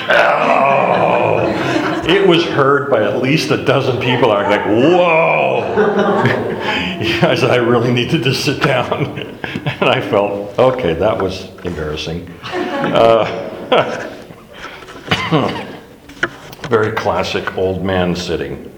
[0.10, 1.81] oh.
[2.08, 4.32] It was heard by at least a dozen people.
[4.32, 6.48] I was like, whoa.
[7.02, 9.38] Yes, I really needed to sit down.
[9.82, 12.30] And I felt, okay, that was embarrassing.
[12.44, 13.26] Uh,
[16.70, 18.72] very classic old man sitting.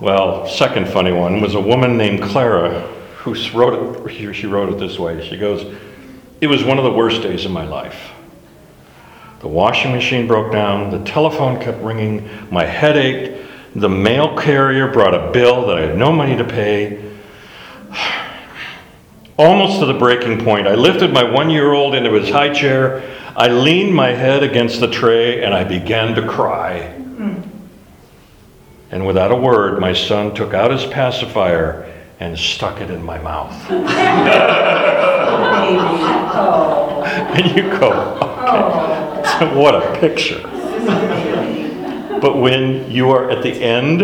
[0.00, 2.80] Well, second funny one was a woman named Clara
[3.24, 5.26] who wrote it, she wrote it this way.
[5.28, 5.74] She goes,
[6.40, 8.13] It was one of the worst days of my life.
[9.44, 14.90] The washing machine broke down, the telephone kept ringing, my head ached, the mail carrier
[14.90, 17.12] brought a bill that I had no money to pay.
[19.36, 23.02] Almost to the breaking point, I lifted my one year old into his high chair.
[23.36, 26.78] I leaned my head against the tray and I began to cry.
[28.90, 33.18] And without a word, my son took out his pacifier and stuck it in my
[33.18, 33.52] mouth.
[36.36, 38.93] Oh, And you go, oh.
[39.54, 40.42] what a picture.
[42.20, 44.00] But when you are at the end,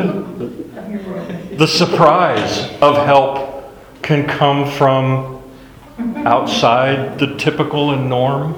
[1.58, 3.70] the surprise of help
[4.02, 5.42] can come from
[6.26, 8.54] outside the typical and norm.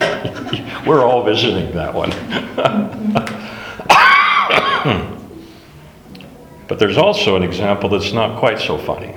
[0.86, 2.10] We're all visiting that one.
[6.68, 9.16] but there's also an example that's not quite so funny.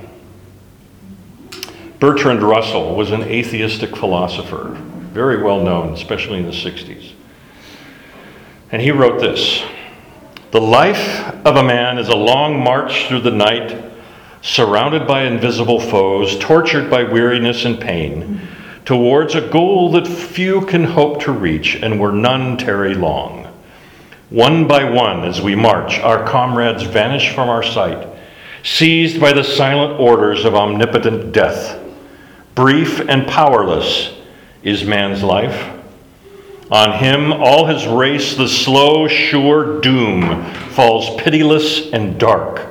[2.03, 4.75] Bertrand Russell was an atheistic philosopher,
[5.13, 7.13] very well known, especially in the 60s.
[8.73, 9.63] And he wrote this
[10.51, 13.81] The life of a man is a long march through the night,
[14.41, 18.49] surrounded by invisible foes, tortured by weariness and pain,
[18.83, 23.47] towards a goal that few can hope to reach and where none tarry long.
[24.29, 28.05] One by one, as we march, our comrades vanish from our sight,
[28.61, 31.79] seized by the silent orders of omnipotent death.
[32.55, 34.13] Brief and powerless
[34.61, 35.71] is man's life.
[36.71, 42.61] On him, all his race, the slow, sure doom falls pitiless and dark.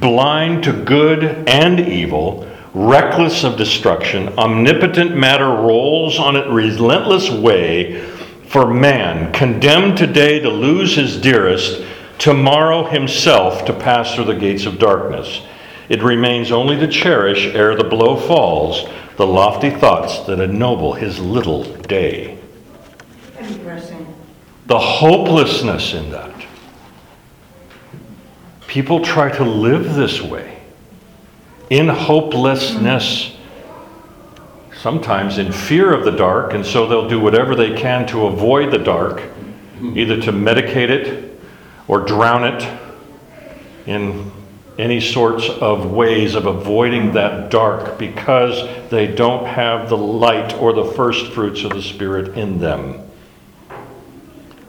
[0.00, 8.00] Blind to good and evil, reckless of destruction, omnipotent matter rolls on its relentless way
[8.46, 11.82] for man, condemned today to lose his dearest,
[12.18, 15.42] tomorrow himself to pass through the gates of darkness.
[15.92, 18.88] It remains only to cherish, ere the blow falls,
[19.18, 22.38] the lofty thoughts that ennoble his little day.
[24.64, 26.46] The hopelessness in that.
[28.66, 30.62] People try to live this way
[31.68, 33.36] in hopelessness,
[34.74, 38.70] sometimes in fear of the dark, and so they'll do whatever they can to avoid
[38.70, 39.24] the dark,
[39.82, 41.38] either to medicate it
[41.86, 42.80] or drown it
[43.84, 44.32] in
[44.78, 50.72] any sorts of ways of avoiding that dark because they don't have the light or
[50.72, 53.00] the first fruits of the Spirit in them.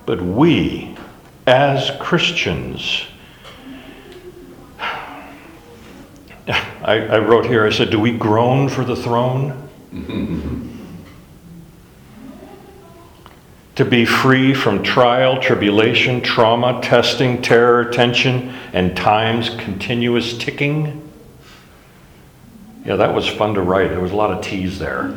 [0.06, 0.98] But we,
[1.48, 3.06] as Christians,
[4.80, 9.70] I, I wrote here, I said, do we groan for the throne?
[13.76, 21.10] to be free from trial, tribulation, trauma, testing, terror, tension, and time's continuous ticking.
[22.86, 23.90] Yeah, that was fun to write.
[23.90, 25.08] There was a lot of T's there.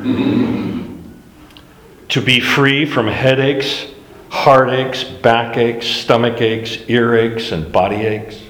[2.09, 3.87] to be free from headaches,
[4.31, 8.41] heartaches, backaches, stomach aches, earaches, and body aches.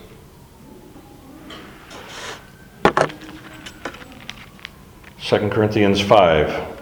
[5.18, 6.75] Second Corinthians 5,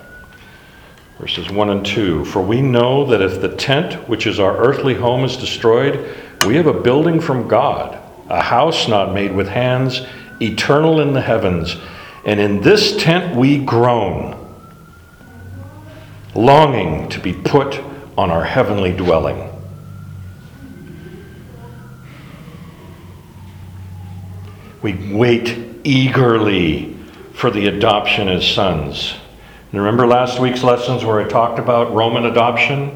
[1.19, 2.25] verses 1 and 2.
[2.25, 6.15] For we know that if the tent, which is our earthly home, is destroyed,
[6.47, 7.99] we have a building from God,
[8.29, 10.03] a house not made with hands,
[10.41, 11.77] eternal in the heavens.
[12.25, 14.41] And in this tent we groan,
[16.35, 17.81] longing to be put
[18.17, 19.51] on our heavenly dwelling.
[24.83, 26.97] We wait eagerly
[27.33, 29.15] for the adoption as sons.
[29.75, 32.95] And remember last week's lessons where I talked about Roman adoption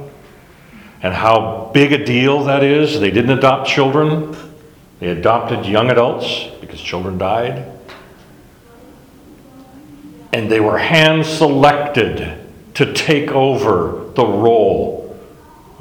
[1.03, 3.01] and how big a deal that is?
[3.01, 4.37] They didn't adopt children,
[5.01, 7.69] they adopted young adults because children died.
[10.33, 15.19] And they were hand selected to take over the role.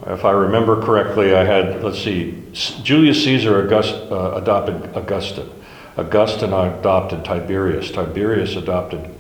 [0.08, 5.52] If I remember correctly, I had, let's see, Julius Caesar August, uh, adopted Augustine.
[5.96, 7.92] Augustine adopted Tiberius.
[7.92, 9.17] Tiberius adopted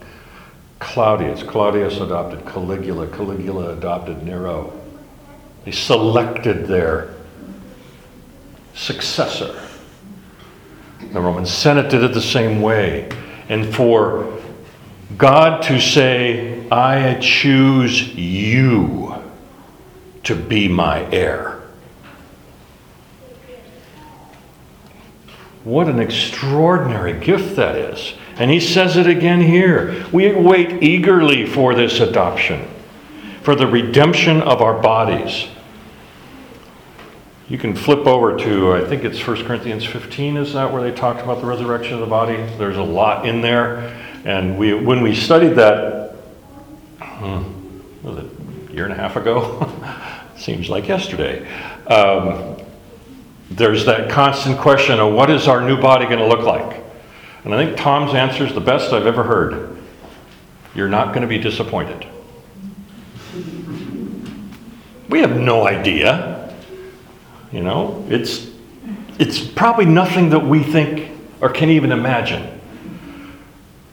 [0.79, 1.43] Claudius.
[1.43, 3.07] Claudius adopted Caligula.
[3.07, 4.73] Caligula adopted Nero.
[5.65, 7.13] They selected their
[8.73, 9.61] successor.
[11.11, 13.09] The Roman Senate did it the same way.
[13.49, 14.39] And for
[15.17, 19.15] God to say, I choose you
[20.23, 21.61] to be my heir.
[25.63, 28.13] What an extraordinary gift that is.
[28.39, 30.05] And he says it again here.
[30.11, 32.67] We wait eagerly for this adoption,
[33.41, 35.47] for the redemption of our bodies.
[37.49, 40.91] You can flip over to, I think it's 1 Corinthians 15, is that where they
[40.91, 42.35] talked about the resurrection of the body?
[42.57, 43.97] There's a lot in there.
[44.25, 46.15] And we, when we studied that,
[46.99, 47.43] hmm,
[48.03, 48.25] was it
[48.69, 49.71] a year and a half ago?
[50.37, 51.47] Seems like yesterday.
[51.87, 52.57] Um,
[53.49, 56.83] there's that constant question of what is our new body going to look like?
[57.47, 59.77] And I think Tom's answer is the best I've ever heard.
[60.75, 62.05] You're not going to be disappointed.
[65.07, 66.53] We have no idea.
[67.53, 68.49] You know, it's,
[69.17, 72.59] it's probably nothing that we think or can even imagine.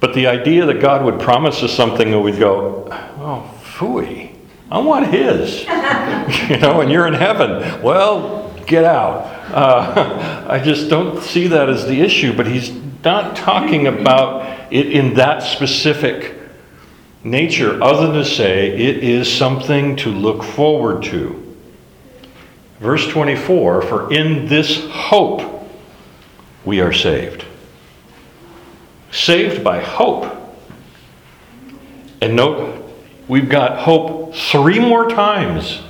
[0.00, 4.34] But the idea that God would promise us something that we'd go, oh, phooey,
[4.68, 5.60] I want His.
[6.50, 7.80] you know, and you're in heaven.
[7.82, 9.33] Well, get out.
[9.54, 12.72] Uh, I just don't see that as the issue, but He's
[13.04, 16.34] not talking about it in that specific
[17.22, 21.40] nature, other than to say it is something to look forward to.
[22.80, 25.70] Verse 24 For in this hope
[26.64, 27.44] we are saved.
[29.12, 30.34] Saved by hope.
[32.20, 32.90] And note,
[33.28, 35.80] we've got hope three more times.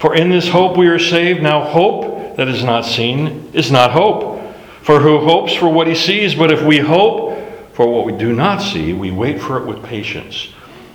[0.00, 1.42] For in this hope we are saved.
[1.42, 4.40] Now, hope that is not seen is not hope.
[4.82, 6.34] For who hopes for what he sees?
[6.34, 7.38] But if we hope
[7.74, 10.48] for what we do not see, we wait for it with patience.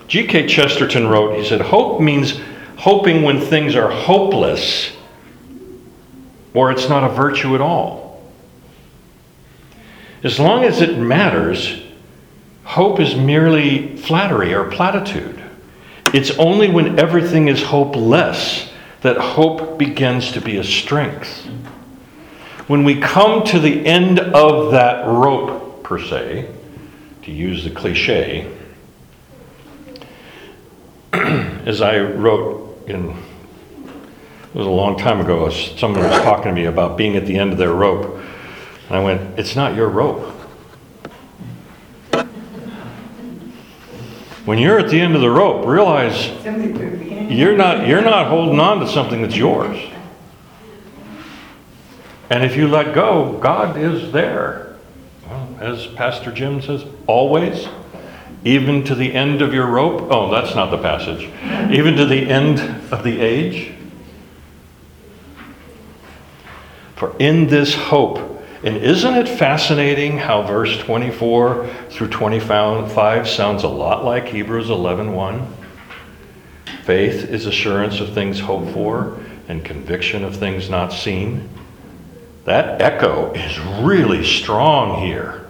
[0.07, 0.47] G.K.
[0.47, 2.41] Chesterton wrote, he said, Hope means
[2.77, 4.91] hoping when things are hopeless
[6.55, 8.23] or it's not a virtue at all.
[10.23, 11.79] As long as it matters,
[12.63, 15.43] hope is merely flattery or platitude.
[16.11, 18.71] It's only when everything is hopeless
[19.05, 21.45] that hope begins to be a strength.
[22.65, 26.49] When we come to the end of that rope, per se,
[27.21, 28.51] to use the cliche,
[31.13, 36.65] as I wrote in, it was a long time ago, someone was talking to me
[36.65, 38.19] about being at the end of their rope.
[38.87, 40.34] And I went, It's not your rope.
[44.45, 46.29] When you're at the end of the rope, realize
[47.31, 49.77] you're not, you're not holding on to something that's yours.
[52.29, 54.75] And if you let go, God is there.
[55.59, 57.67] As Pastor Jim says, always,
[58.43, 60.07] even to the end of your rope.
[60.11, 61.23] Oh, that's not the passage.
[61.71, 62.59] Even to the end
[62.91, 63.71] of the age.
[66.95, 68.34] For in this hope,
[68.65, 75.45] and isn't it fascinating how verse 24 through 25 sounds a lot like Hebrews 11:1?
[76.83, 81.47] Faith is assurance of things hoped for and conviction of things not seen.
[82.45, 85.45] That echo is really strong here.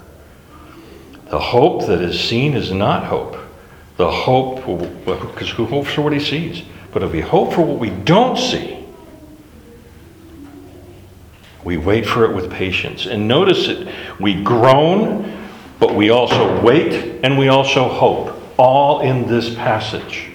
[1.29, 3.37] The hope that is seen is not hope.
[3.97, 4.65] The hope,
[5.05, 6.63] because who hopes for what he sees?
[6.91, 8.84] But if we hope for what we don't see,
[11.65, 13.07] we wait for it with patience.
[13.07, 13.87] And notice it,
[14.19, 15.35] we groan,
[15.79, 20.29] but we also wait and we also hope, all in this passage.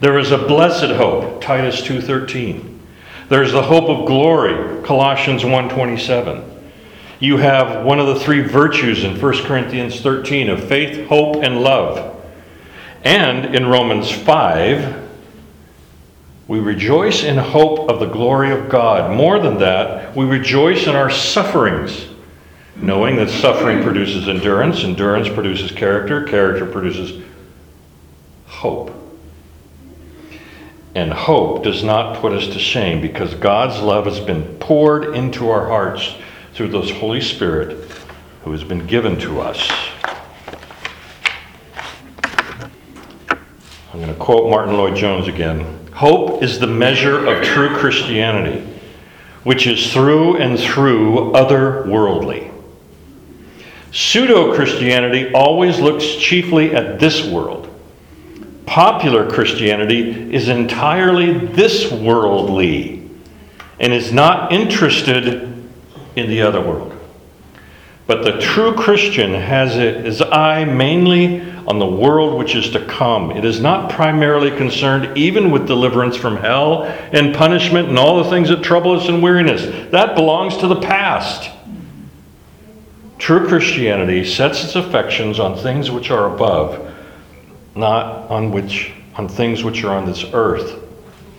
[0.00, 2.80] There is a blessed hope, Titus 2:13.
[3.28, 6.42] There's the hope of glory, Colossians 1:27.
[7.18, 11.62] You have one of the three virtues in 1 Corinthians 13 of faith, hope, and
[11.62, 12.16] love.
[13.04, 15.01] And in Romans 5,
[16.52, 19.16] we rejoice in hope of the glory of God.
[19.16, 22.08] More than that, we rejoice in our sufferings,
[22.76, 27.24] knowing that suffering produces endurance, endurance produces character, character produces
[28.44, 28.92] hope.
[30.94, 35.48] And hope does not put us to shame because God's love has been poured into
[35.48, 36.16] our hearts
[36.52, 37.90] through this Holy Spirit
[38.44, 39.70] who has been given to us.
[43.94, 45.81] I'm going to quote Martyn Lloyd-Jones again.
[45.94, 48.66] Hope is the measure of true Christianity,
[49.44, 52.50] which is through and through otherworldly.
[53.92, 57.68] Pseudo Christianity always looks chiefly at this world.
[58.64, 63.10] Popular Christianity is entirely this worldly
[63.78, 65.42] and is not interested
[66.16, 66.96] in the other world.
[68.06, 73.30] But the true Christian has his eye mainly on the world which is to come.
[73.30, 78.30] It is not primarily concerned even with deliverance from hell and punishment and all the
[78.30, 79.90] things that trouble us and weariness.
[79.90, 81.50] That belongs to the past.
[83.18, 86.92] True Christianity sets its affections on things which are above,
[87.76, 90.82] not on which on things which are on this earth.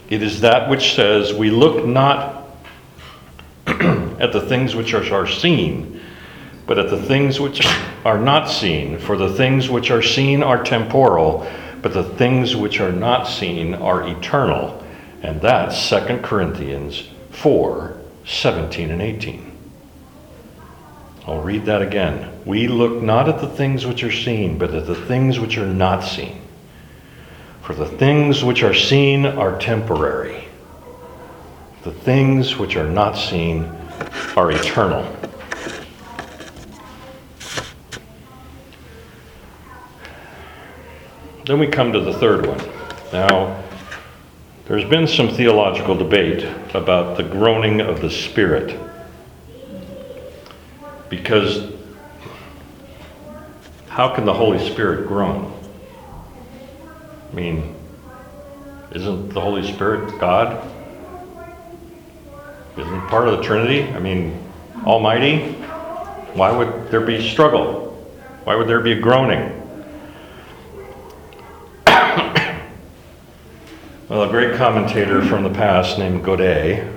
[0.09, 2.55] It is that which says, We look not
[3.67, 5.99] at the things which are seen,
[6.66, 7.66] but at the things which
[8.05, 8.97] are not seen.
[8.97, 11.49] For the things which are seen are temporal,
[11.82, 14.84] but the things which are not seen are eternal.
[15.22, 19.51] And that's 2 Corinthians 4 17 and 18.
[21.28, 22.41] I'll read that again.
[22.45, 25.66] We look not at the things which are seen, but at the things which are
[25.66, 26.41] not seen.
[27.61, 30.43] For the things which are seen are temporary
[31.84, 33.66] the things which are not seen
[34.38, 35.03] are eternal.
[41.45, 42.61] Then we come to the third one.
[43.11, 43.61] Now,
[44.65, 48.79] there's been some theological debate about the groaning of the Spirit.
[51.09, 51.69] Because
[53.89, 55.53] how can the Holy Spirit groan?
[57.29, 57.75] I mean,
[58.93, 60.65] isn't the Holy Spirit God?
[62.77, 63.83] Isn't part of the Trinity?
[63.91, 64.41] I mean,
[64.85, 65.39] Almighty?
[66.35, 67.91] Why would there be struggle?
[68.45, 69.62] Why would there be a groaning?
[74.09, 76.91] well, a great commentator from the past named Godet,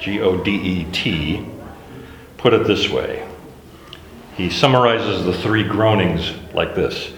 [0.00, 1.46] G O D E T,
[2.36, 3.26] put it this way.
[4.36, 7.08] He summarizes the three groanings like this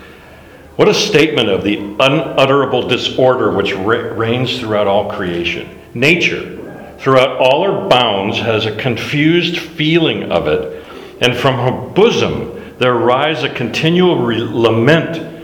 [0.77, 5.79] What a statement of the unutterable disorder which reigns throughout all creation.
[5.93, 6.57] Nature,
[6.99, 10.85] throughout all her bounds, has a confused feeling of it,
[11.21, 15.40] and from her bosom there rise a continual re- lament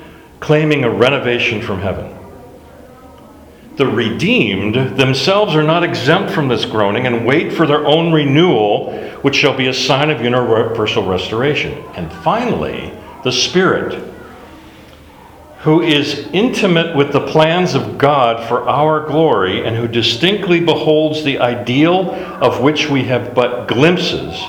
[0.46, 2.16] claiming a renovation from heaven.
[3.78, 8.96] The redeemed themselves are not exempt from this groaning and wait for their own renewal,
[9.22, 11.72] which shall be a sign of universal restoration.
[11.96, 12.92] And finally,
[13.24, 14.00] the Spirit
[15.62, 21.24] who is intimate with the plans of God for our glory and who distinctly beholds
[21.24, 24.40] the ideal of which we have but glimpses,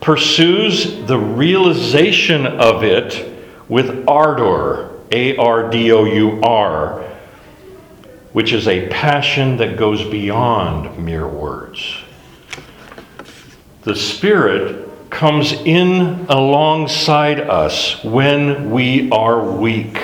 [0.00, 7.04] pursues the realization of it with ardor, A R D O U R,
[8.32, 11.96] which is a passion that goes beyond mere words.
[13.82, 20.02] The Spirit comes in alongside us when we are weak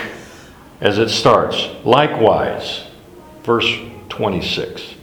[0.80, 1.68] as it starts.
[1.84, 2.84] Likewise,
[3.42, 3.68] verse
[4.08, 4.94] 26.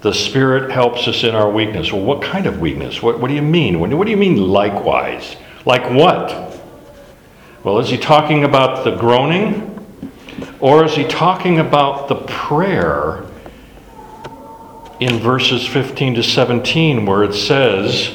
[0.00, 1.92] The Spirit helps us in our weakness.
[1.92, 3.02] Well, what kind of weakness?
[3.02, 3.80] What, what do you mean?
[3.80, 5.36] What, what do you mean, likewise?
[5.66, 6.59] Like what?
[7.62, 9.66] Well, is he talking about the groaning?
[10.60, 13.24] Or is he talking about the prayer
[14.98, 18.14] in verses 15 to 17 where it says,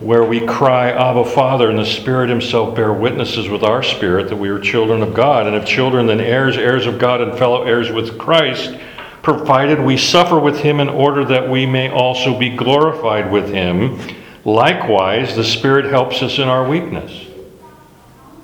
[0.00, 4.36] where we cry, Abba, Father, and the Spirit Himself bear witnesses with our spirit that
[4.36, 5.46] we are children of God.
[5.46, 8.76] And if children, then heirs, heirs of God, and fellow heirs with Christ,
[9.22, 13.98] provided we suffer with Him in order that we may also be glorified with Him.
[14.44, 17.33] Likewise, the Spirit helps us in our weakness.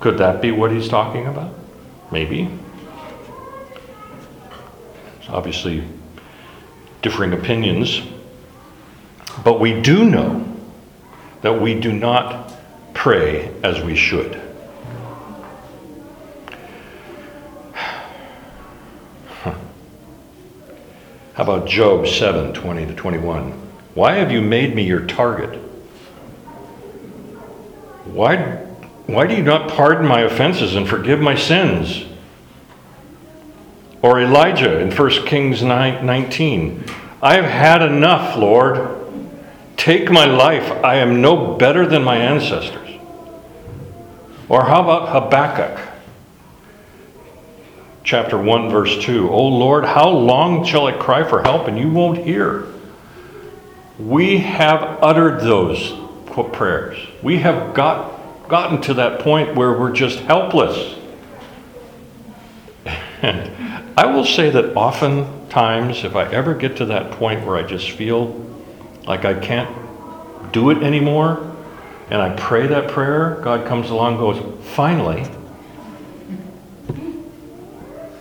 [0.00, 1.54] Could that be what he's talking about?
[2.10, 2.48] Maybe.
[5.20, 5.84] It's obviously
[7.02, 8.00] differing opinions.
[9.44, 10.46] But we do know
[11.42, 12.52] that we do not
[12.94, 14.34] pray as we should.
[19.44, 19.54] How
[21.36, 23.52] about Job 7 20 to 21?
[23.94, 25.60] Why have you made me your target?
[28.06, 28.69] Why,
[29.12, 32.04] why do you not pardon my offenses and forgive my sins?
[34.02, 36.84] Or Elijah in 1 Kings 9, 19
[37.22, 38.96] I have had enough, Lord.
[39.76, 40.70] Take my life.
[40.84, 42.88] I am no better than my ancestors.
[44.48, 45.86] Or how about Habakkuk?
[48.02, 49.30] Chapter 1, verse 2.
[49.30, 52.66] O Lord, how long shall I cry for help and you won't hear?
[53.98, 55.92] We have uttered those
[56.52, 56.98] prayers.
[57.22, 58.09] We have got,
[58.50, 60.96] gotten to that point where we're just helpless.
[63.22, 67.62] And I will say that oftentimes, if I ever get to that point where I
[67.62, 68.28] just feel
[69.06, 69.70] like I can't
[70.52, 71.46] do it anymore,
[72.10, 75.24] and I pray that prayer, God comes along and goes, Finally,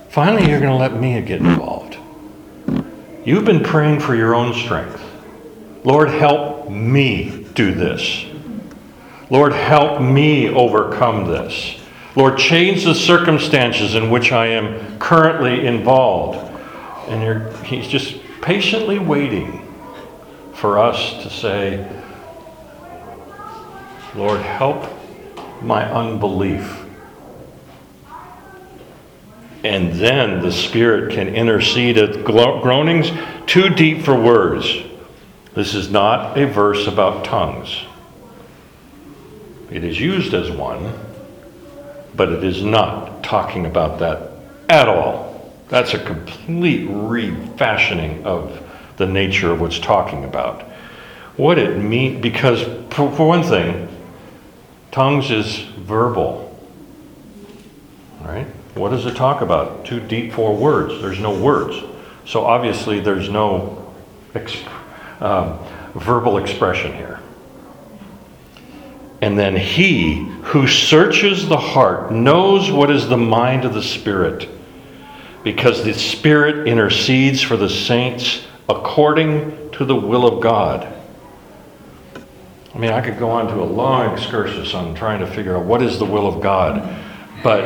[0.09, 1.97] finally, you're going to let me get involved.
[3.25, 5.01] You've been praying for your own strength.
[5.83, 8.25] Lord, help me do this.
[9.29, 11.79] Lord, help me overcome this.
[12.15, 16.39] Lord, change the circumstances in which I am currently involved.
[17.07, 19.65] And he's just patiently waiting
[20.53, 21.87] for us to say,
[24.15, 24.91] Lord, help
[25.61, 26.85] my unbelief.
[29.63, 33.11] And then the Spirit can intercede at groanings
[33.45, 34.83] too deep for words.
[35.53, 37.85] This is not a verse about tongues.
[39.71, 40.93] It is used as one,
[42.15, 44.31] but it is not talking about that
[44.67, 45.53] at all.
[45.69, 48.61] That's a complete refashioning of
[48.97, 50.63] the nature of what's talking about.
[51.37, 52.63] What it means, because
[52.93, 53.87] for, for one thing,
[54.91, 56.45] tongues is verbal.
[58.21, 58.47] Right?
[58.75, 59.85] What does it talk about?
[59.85, 61.01] Too deep for words.
[61.01, 61.81] There's no words.
[62.25, 63.93] So obviously, there's no
[64.33, 64.67] exp-
[65.21, 65.59] um,
[65.93, 67.19] verbal expression here.
[69.21, 74.47] And then he who searches the heart knows what is the mind of the Spirit,
[75.43, 80.95] because the Spirit intercedes for the saints according to the will of God.
[82.73, 85.65] I mean, I could go on to a long excursus on trying to figure out
[85.65, 86.97] what is the will of God,
[87.43, 87.63] but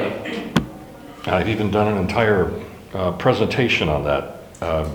[1.26, 2.52] I've even done an entire
[2.94, 4.38] uh, presentation on that.
[4.62, 4.90] Uh,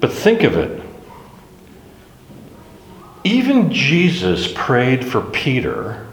[0.00, 0.81] but think of it
[3.24, 6.06] even Jesus prayed for Peter.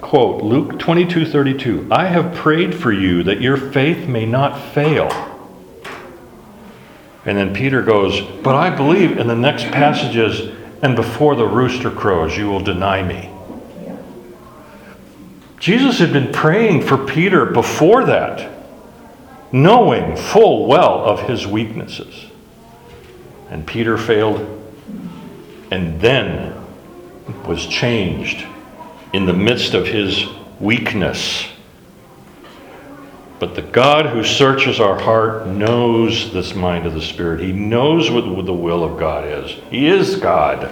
[0.00, 5.08] Quote, Luke 22 32, I have prayed for you that your faith may not fail.
[7.24, 11.90] And then Peter goes, But I believe, in the next passages, and before the rooster
[11.90, 13.30] crows, you will deny me.
[15.58, 18.50] Jesus had been praying for Peter before that,
[19.52, 22.27] knowing full well of his weaknesses.
[23.50, 24.40] And Peter failed
[25.70, 26.54] and then
[27.46, 28.46] was changed
[29.12, 30.26] in the midst of his
[30.60, 31.46] weakness.
[33.38, 37.40] But the God who searches our heart knows this mind of the Spirit.
[37.40, 39.50] He knows what the will of God is.
[39.70, 40.70] He is God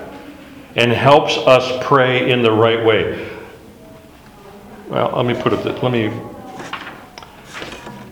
[0.75, 3.31] and helps us pray in the right way.
[4.89, 5.83] Well, let me put it, this.
[5.83, 6.09] let me.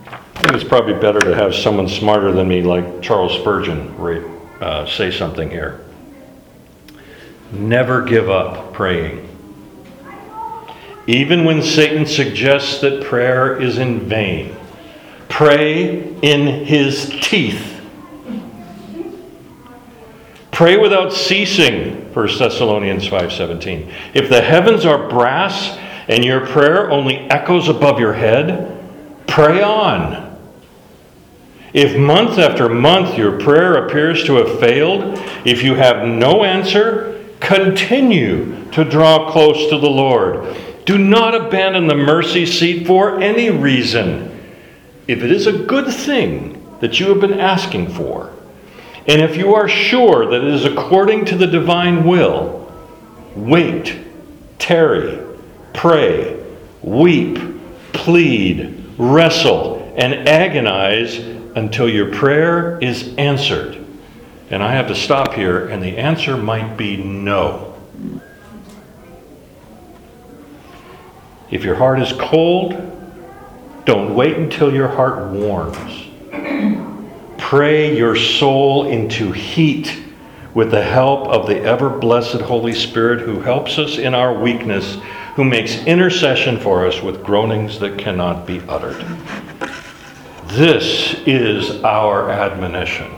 [0.06, 3.94] I think it's probably better to have someone smarter than me, like Charles Spurgeon,
[4.64, 5.84] uh, say something here.
[7.52, 9.28] Never give up praying.
[11.06, 14.56] Even when Satan suggests that prayer is in vain,
[15.28, 17.72] pray in his teeth.
[20.50, 23.90] Pray without ceasing, 1 Thessalonians 5:17.
[24.14, 25.76] If the heavens are brass
[26.08, 28.82] and your prayer only echoes above your head,
[29.26, 30.34] pray on.
[31.74, 37.26] If month after month your prayer appears to have failed, if you have no answer,
[37.40, 40.56] continue to draw close to the Lord.
[40.84, 44.30] Do not abandon the mercy seat for any reason.
[45.08, 48.32] If it is a good thing that you have been asking for,
[49.08, 52.72] and if you are sure that it is according to the divine will,
[53.34, 53.98] wait,
[54.60, 55.18] tarry,
[55.72, 56.40] pray,
[56.82, 57.36] weep,
[57.92, 63.84] plead, wrestle, and agonize until your prayer is answered.
[64.50, 67.74] And I have to stop here, and the answer might be no.
[71.50, 72.72] If your heart is cold,
[73.84, 76.09] don't wait until your heart warms.
[77.38, 80.02] Pray your soul into heat
[80.55, 84.98] with the help of the ever blessed Holy Spirit who helps us in our weakness,
[85.36, 89.05] who makes intercession for us with groanings that cannot be uttered.
[90.49, 93.11] This is our admonition.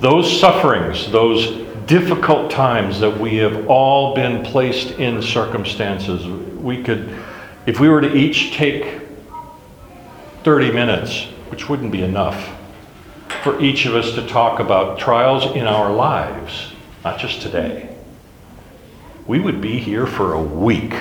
[0.00, 6.26] Those sufferings, those difficult times that we have all been placed in circumstances,
[6.58, 7.16] we could,
[7.64, 9.00] if we were to each take
[10.44, 12.52] 30 minutes, which wouldn't be enough,
[13.42, 16.72] for each of us to talk about trials in our lives,
[17.04, 17.88] not just today,
[19.26, 20.94] we would be here for a week.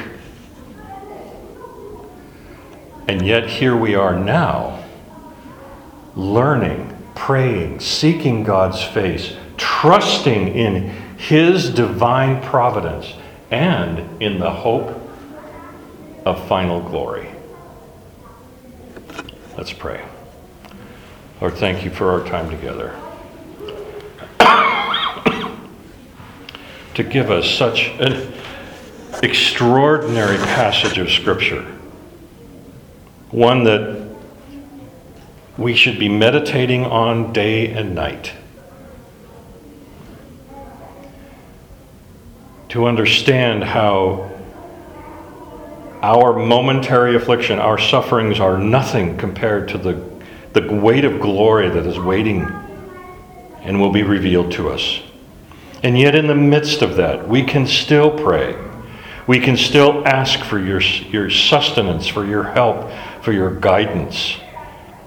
[3.07, 4.83] And yet, here we are now,
[6.15, 13.13] learning, praying, seeking God's face, trusting in His divine providence,
[13.51, 15.01] and in the hope
[16.25, 17.29] of final glory.
[19.57, 20.03] Let's pray.
[21.39, 22.99] Lord, thank you for our time together.
[26.95, 28.33] to give us such an
[29.21, 31.74] extraordinary passage of Scripture,
[33.35, 34.01] one that
[35.57, 38.31] we should be meditating on day and night.
[42.69, 44.31] To understand how
[46.01, 50.01] our momentary affliction, our sufferings are nothing compared to the,
[50.53, 52.41] the weight of glory that is waiting
[53.63, 55.01] and will be revealed to us.
[55.83, 58.55] And yet, in the midst of that, we can still pray.
[59.27, 62.89] We can still ask for your, your sustenance, for your help,
[63.25, 64.37] for your guidance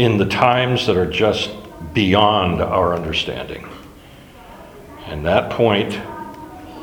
[0.00, 1.50] in the times that are just
[1.94, 3.68] beyond our understanding.
[5.06, 5.96] And that point,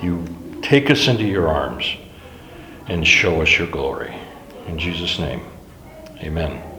[0.02, 0.26] you
[0.62, 1.94] take us into your arms
[2.88, 4.16] and show us your glory.
[4.68, 5.42] In Jesus' name,
[6.22, 6.75] amen.